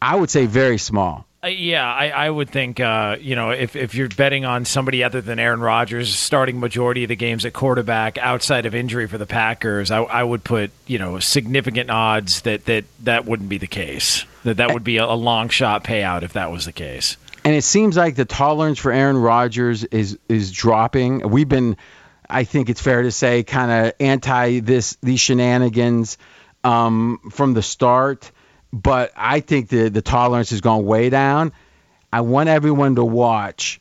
I 0.00 0.16
would 0.16 0.30
say 0.30 0.46
very 0.46 0.78
small. 0.78 1.26
Uh, 1.42 1.48
yeah, 1.48 1.86
I, 1.86 2.08
I, 2.08 2.30
would 2.30 2.50
think 2.50 2.80
uh, 2.80 3.16
you 3.20 3.36
know 3.36 3.50
if, 3.50 3.76
if 3.76 3.94
you're 3.94 4.08
betting 4.08 4.44
on 4.44 4.64
somebody 4.64 5.04
other 5.04 5.20
than 5.20 5.38
Aaron 5.38 5.60
Rodgers 5.60 6.12
starting 6.12 6.58
majority 6.58 7.04
of 7.04 7.08
the 7.08 7.16
games 7.16 7.44
at 7.44 7.52
quarterback 7.52 8.18
outside 8.18 8.66
of 8.66 8.74
injury 8.74 9.06
for 9.06 9.18
the 9.18 9.26
Packers, 9.26 9.92
I, 9.92 10.02
I 10.02 10.24
would 10.24 10.42
put 10.42 10.72
you 10.88 10.98
know 10.98 11.20
significant 11.20 11.90
odds 11.90 12.40
that 12.40 12.64
that 12.64 12.86
that 13.04 13.24
wouldn't 13.24 13.48
be 13.48 13.58
the 13.58 13.68
case. 13.68 14.24
That 14.42 14.56
that 14.56 14.72
would 14.72 14.82
be 14.82 14.96
a, 14.96 15.04
a 15.04 15.14
long 15.14 15.48
shot 15.48 15.84
payout 15.84 16.22
if 16.24 16.32
that 16.32 16.50
was 16.50 16.64
the 16.64 16.72
case. 16.72 17.16
And 17.44 17.54
it 17.54 17.62
seems 17.62 17.96
like 17.96 18.16
the 18.16 18.24
tolerance 18.24 18.80
for 18.80 18.90
Aaron 18.90 19.16
Rodgers 19.16 19.84
is 19.84 20.18
is 20.28 20.50
dropping. 20.50 21.20
We've 21.30 21.48
been, 21.48 21.76
I 22.28 22.42
think 22.42 22.68
it's 22.68 22.80
fair 22.80 23.02
to 23.02 23.12
say, 23.12 23.44
kind 23.44 23.70
of 23.70 23.92
anti 24.00 24.58
this 24.58 24.98
these 25.02 25.20
shenanigans 25.20 26.18
um, 26.64 27.20
from 27.30 27.54
the 27.54 27.62
start 27.62 28.32
but 28.72 29.12
I 29.16 29.40
think 29.40 29.68
the 29.68 29.88
the 29.88 30.02
tolerance 30.02 30.50
has 30.50 30.60
gone 30.60 30.84
way 30.84 31.10
down. 31.10 31.52
I 32.12 32.22
want 32.22 32.48
everyone 32.48 32.96
to 32.96 33.04
watch 33.04 33.80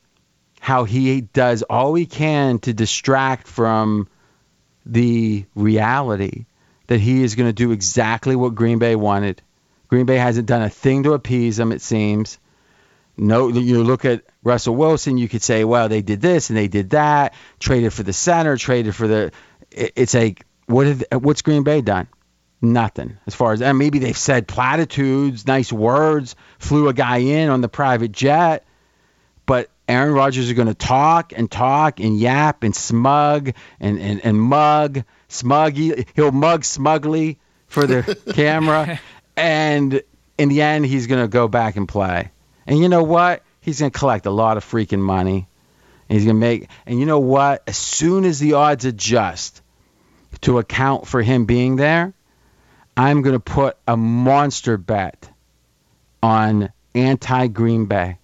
how 0.60 0.84
he 0.84 1.22
does 1.22 1.64
all 1.64 1.94
he 1.94 2.06
can 2.06 2.60
to 2.60 2.74
distract 2.74 3.48
from 3.48 4.08
the 4.86 5.46
reality 5.56 6.46
that 6.88 7.00
he 7.00 7.24
is 7.24 7.36
going 7.36 7.50
to 7.50 7.54
do 7.54 7.72
exactly 7.72 8.36
what 8.36 8.56
Green 8.56 8.80
Bay 8.80 8.96
wanted. 8.96 9.42
Green 9.88 10.06
Bay 10.06 10.18
hasn't 10.18 10.48
done 10.48 10.62
a 10.62 10.70
thing 10.70 11.04
to 11.04 11.14
appease 11.14 11.60
him, 11.60 11.72
it 11.72 11.82
seems. 11.82 12.40
No, 13.18 13.50
you 13.50 13.84
look 13.84 14.06
at 14.06 14.24
Russell 14.44 14.76
Wilson, 14.76 15.18
you 15.18 15.28
could 15.28 15.42
say, 15.42 15.64
well, 15.64 15.90
they 15.90 16.02
did 16.02 16.22
this 16.22 16.50
and 16.50 16.58
they 16.58 16.68
did 16.68 16.92
that, 16.92 17.34
traded 17.60 17.94
for 17.94 18.04
the 18.04 18.14
center, 18.14 18.58
traded 18.58 18.96
for 18.96 19.08
the. 19.08 19.32
It's 19.72 20.14
like, 20.14 20.46
what 20.68 20.84
did, 20.84 21.06
what's 21.14 21.42
Green 21.42 21.64
Bay 21.64 21.82
done? 21.82 22.08
Nothing 22.60 23.18
as 23.28 23.36
far 23.36 23.54
as 23.54 23.62
and 23.62 23.78
maybe 23.78 24.00
they've 24.00 24.18
said 24.18 24.48
platitudes, 24.48 25.46
nice 25.46 25.72
words, 25.72 26.36
flew 26.58 26.88
a 26.88 26.94
guy 26.94 27.18
in 27.18 27.50
on 27.50 27.62
the 27.62 27.70
private 27.70 28.12
jet, 28.12 28.66
but 29.46 29.70
Aaron 29.88 30.14
Rodgers 30.14 30.48
is 30.48 30.54
going 30.54 30.68
to 30.68 30.74
talk 30.74 31.34
and 31.36 31.50
talk 31.50 32.00
and 32.00 32.20
yap 32.20 32.64
and 32.64 32.76
smug 32.76 33.54
and, 33.80 34.00
and, 34.00 34.26
and 34.26 34.42
mug 34.42 35.04
smuggy. 35.30 36.08
He'll 36.16 36.32
mug 36.32 36.66
smugly 36.66 37.40
for 37.68 37.86
the 37.86 38.18
camera, 38.34 39.00
and 39.36 40.02
in 40.38 40.50
the 40.50 40.62
end, 40.62 40.86
he's 40.86 41.08
going 41.08 41.22
to 41.22 41.28
go 41.28 41.48
back 41.48 41.76
and 41.76 41.88
play. 41.88 42.32
And 42.66 42.80
you 42.80 42.90
know 42.90 43.04
what? 43.04 43.44
He's 43.62 43.80
going 43.80 43.92
to 43.92 43.98
collect 43.98 44.26
a 44.26 44.32
lot 44.32 44.58
of 44.58 44.66
freaking 44.66 45.00
money. 45.00 45.48
And 46.10 46.18
he's 46.18 46.26
going 46.26 46.38
to 46.38 46.40
make. 46.40 46.70
And 46.86 47.00
you 47.00 47.06
know 47.06 47.20
what? 47.20 47.64
As 47.68 47.78
soon 47.78 48.24
as 48.26 48.40
the 48.40 48.54
odds 48.54 48.86
adjust 48.86 49.62
to 50.42 50.60
account 50.60 51.08
for 51.08 51.22
him 51.22 51.46
being 51.46 51.76
there, 51.76 52.14
I'm 52.98 53.22
going 53.22 53.34
to 53.34 53.40
put 53.40 53.78
a 53.88 53.96
monster 53.96 54.76
bet 54.76 55.30
on 56.24 56.74
anti 56.96 57.48
Green 57.48 57.86
Bay. 57.86 58.18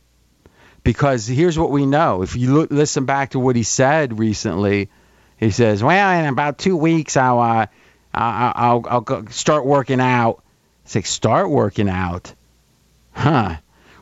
Because 0.83 1.27
here's 1.27 1.57
what 1.57 1.69
we 1.69 1.86
know. 1.86 2.23
If 2.23 2.36
you 2.36 2.53
look, 2.53 2.71
listen 2.71 3.05
back 3.05 3.29
to 3.29 3.39
what 3.39 3.55
he 3.55 3.63
said 3.63 4.19
recently, 4.19 4.89
he 5.38 5.51
says, 5.51 5.81
"Well, 5.81 6.19
in 6.19 6.25
about 6.25 6.57
two 6.57 6.75
weeks, 6.75 7.15
I'll 7.15 7.39
uh, 7.39 7.67
I'll, 8.13 8.83
I'll, 8.89 9.05
I'll 9.07 9.27
start 9.27 9.65
working 9.65 10.01
out." 10.01 10.43
It's 10.83 10.95
like 10.95 11.05
start 11.05 11.49
working 11.49 11.88
out, 11.88 12.33
huh? 13.13 13.57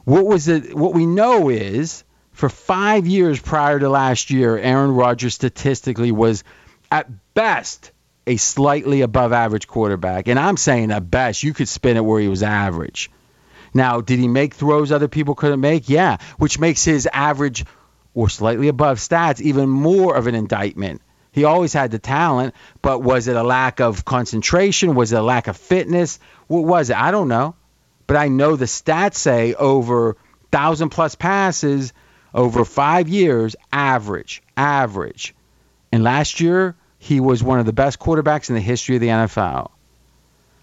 What 0.05 0.25
was 0.25 0.47
it? 0.47 0.73
What 0.73 0.95
we 0.95 1.05
know 1.05 1.49
is 1.49 2.03
for 2.31 2.49
five 2.49 3.05
years 3.05 3.39
prior 3.39 3.77
to 3.77 3.89
last 3.89 4.31
year, 4.31 4.57
Aaron 4.57 4.91
Rodgers 4.91 5.35
statistically 5.35 6.11
was 6.11 6.43
at 6.89 7.07
best 7.35 7.91
a 8.27 8.37
slightly 8.37 9.01
above 9.01 9.33
average 9.33 9.67
quarterback. 9.67 10.27
And 10.27 10.39
I'm 10.39 10.57
saying 10.57 10.91
at 10.91 11.09
best, 11.09 11.43
you 11.43 11.53
could 11.53 11.67
spin 11.67 11.97
it 11.97 12.05
where 12.05 12.21
he 12.21 12.27
was 12.27 12.43
average. 12.43 13.09
Now, 13.73 14.01
did 14.01 14.19
he 14.19 14.27
make 14.27 14.53
throws 14.53 14.91
other 14.91 15.07
people 15.07 15.35
couldn't 15.35 15.61
make? 15.61 15.89
Yeah, 15.89 16.17
which 16.37 16.59
makes 16.59 16.83
his 16.83 17.07
average 17.11 17.65
or 18.13 18.29
slightly 18.29 18.67
above 18.67 18.99
stats 18.99 19.41
even 19.41 19.69
more 19.69 20.15
of 20.15 20.27
an 20.27 20.35
indictment. 20.35 21.01
He 21.31 21.45
always 21.45 21.71
had 21.71 21.91
the 21.91 21.99
talent, 21.99 22.53
but 22.81 23.01
was 23.01 23.29
it 23.29 23.37
a 23.37 23.43
lack 23.43 23.79
of 23.79 24.03
concentration? 24.03 24.95
Was 24.95 25.13
it 25.13 25.19
a 25.19 25.23
lack 25.23 25.47
of 25.47 25.55
fitness? 25.55 26.19
What 26.47 26.65
was 26.65 26.89
it? 26.89 26.97
I 26.97 27.11
don't 27.11 27.29
know. 27.29 27.55
But 28.05 28.17
I 28.17 28.27
know 28.27 28.57
the 28.57 28.65
stats 28.65 29.15
say 29.15 29.53
over 29.53 30.17
thousand 30.51 30.89
plus 30.89 31.15
passes 31.15 31.93
over 32.33 32.65
five 32.65 33.07
years, 33.07 33.55
average, 33.71 34.43
average. 34.57 35.33
And 35.93 36.03
last 36.03 36.41
year, 36.41 36.75
he 37.01 37.19
was 37.19 37.41
one 37.41 37.59
of 37.59 37.65
the 37.65 37.73
best 37.73 37.97
quarterbacks 37.97 38.49
in 38.49 38.55
the 38.55 38.61
history 38.61 38.95
of 38.95 39.01
the 39.01 39.07
NFL. 39.07 39.71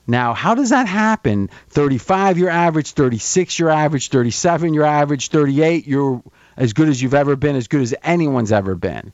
Now, 0.07 0.35
how 0.35 0.55
does 0.55 0.71
that 0.71 0.87
happen? 0.87 1.51
35 1.71 2.39
your 2.39 2.49
average, 2.49 2.93
36 2.93 3.59
your 3.59 3.71
average, 3.71 4.09
37 4.09 4.73
your 4.73 4.85
average, 4.85 5.31
38 5.31 5.89
you're 5.89 6.23
as 6.57 6.75
good 6.75 6.89
as 6.89 7.03
you've 7.03 7.15
ever 7.15 7.35
been, 7.35 7.57
as 7.57 7.67
good 7.67 7.81
as 7.81 7.93
anyone's 8.05 8.53
ever 8.53 8.77
been. 8.77 9.13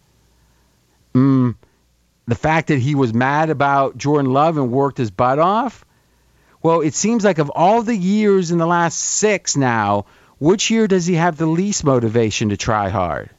Mm, 1.15 1.57
the 2.27 2.35
fact 2.35 2.69
that 2.69 2.79
he 2.79 2.95
was 2.95 3.15
mad 3.15 3.49
about 3.49 3.97
Jordan 3.97 4.31
Love 4.31 4.59
and 4.59 4.71
worked 4.71 4.99
his 4.99 5.11
butt 5.11 5.39
off. 5.39 5.87
Well, 6.63 6.83
it 6.83 6.93
seems 6.93 7.25
like 7.25 7.39
of 7.39 7.49
all 7.49 7.81
the 7.81 7.97
years 7.97 8.51
in 8.51 8.59
the 8.59 8.67
last 8.67 9.01
six 9.01 9.57
now, 9.57 10.05
which 10.39 10.71
year 10.71 10.87
does 10.87 11.07
he 11.07 11.15
have 11.15 11.39
the 11.39 11.47
least 11.47 11.85
motivation 11.85 12.51
to 12.51 12.59
try 12.59 12.91
hard? 12.91 13.31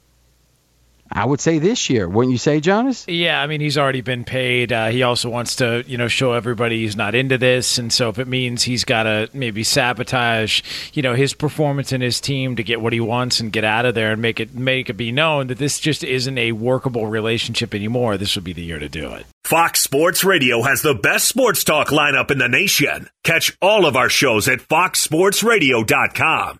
I 1.11 1.23
would 1.23 1.39
say 1.39 1.59
this 1.59 1.89
year, 1.89 2.09
wouldn't 2.09 2.31
you 2.31 2.37
say, 2.37 2.59
Jonas? 2.59 3.05
Yeah, 3.07 3.41
I 3.41 3.47
mean 3.47 3.61
he's 3.61 3.77
already 3.77 4.01
been 4.01 4.23
paid. 4.23 4.73
Uh, 4.73 4.87
he 4.87 5.03
also 5.03 5.29
wants 5.29 5.57
to, 5.57 5.83
you 5.87 5.97
know, 5.97 6.07
show 6.07 6.33
everybody 6.33 6.81
he's 6.81 6.95
not 6.95 7.13
into 7.13 7.37
this, 7.37 7.77
and 7.77 7.93
so 7.93 8.09
if 8.09 8.17
it 8.17 8.27
means 8.27 8.63
he's 8.63 8.83
got 8.83 9.03
to 9.03 9.29
maybe 9.31 9.63
sabotage, 9.63 10.61
you 10.93 11.03
know, 11.03 11.13
his 11.13 11.33
performance 11.33 11.91
and 11.91 12.01
his 12.01 12.19
team 12.19 12.55
to 12.55 12.63
get 12.63 12.81
what 12.81 12.91
he 12.91 12.99
wants 12.99 13.39
and 13.39 13.51
get 13.51 13.63
out 13.63 13.85
of 13.85 13.93
there 13.93 14.11
and 14.11 14.21
make 14.21 14.39
it 14.39 14.55
make 14.55 14.89
it 14.89 14.93
be 14.93 15.11
known 15.11 15.47
that 15.47 15.59
this 15.59 15.79
just 15.79 16.03
isn't 16.03 16.37
a 16.37 16.53
workable 16.53 17.07
relationship 17.07 17.75
anymore, 17.75 18.17
this 18.17 18.35
would 18.35 18.43
be 18.43 18.53
the 18.53 18.63
year 18.63 18.79
to 18.79 18.89
do 18.89 19.11
it. 19.11 19.25
Fox 19.43 19.81
Sports 19.81 20.23
Radio 20.23 20.63
has 20.63 20.81
the 20.81 20.95
best 20.95 21.27
sports 21.27 21.63
talk 21.63 21.89
lineup 21.89 22.31
in 22.31 22.39
the 22.39 22.49
nation. 22.49 23.09
Catch 23.23 23.55
all 23.61 23.85
of 23.85 23.95
our 23.95 24.09
shows 24.09 24.47
at 24.47 24.59
foxsportsradio.com. 24.59 26.59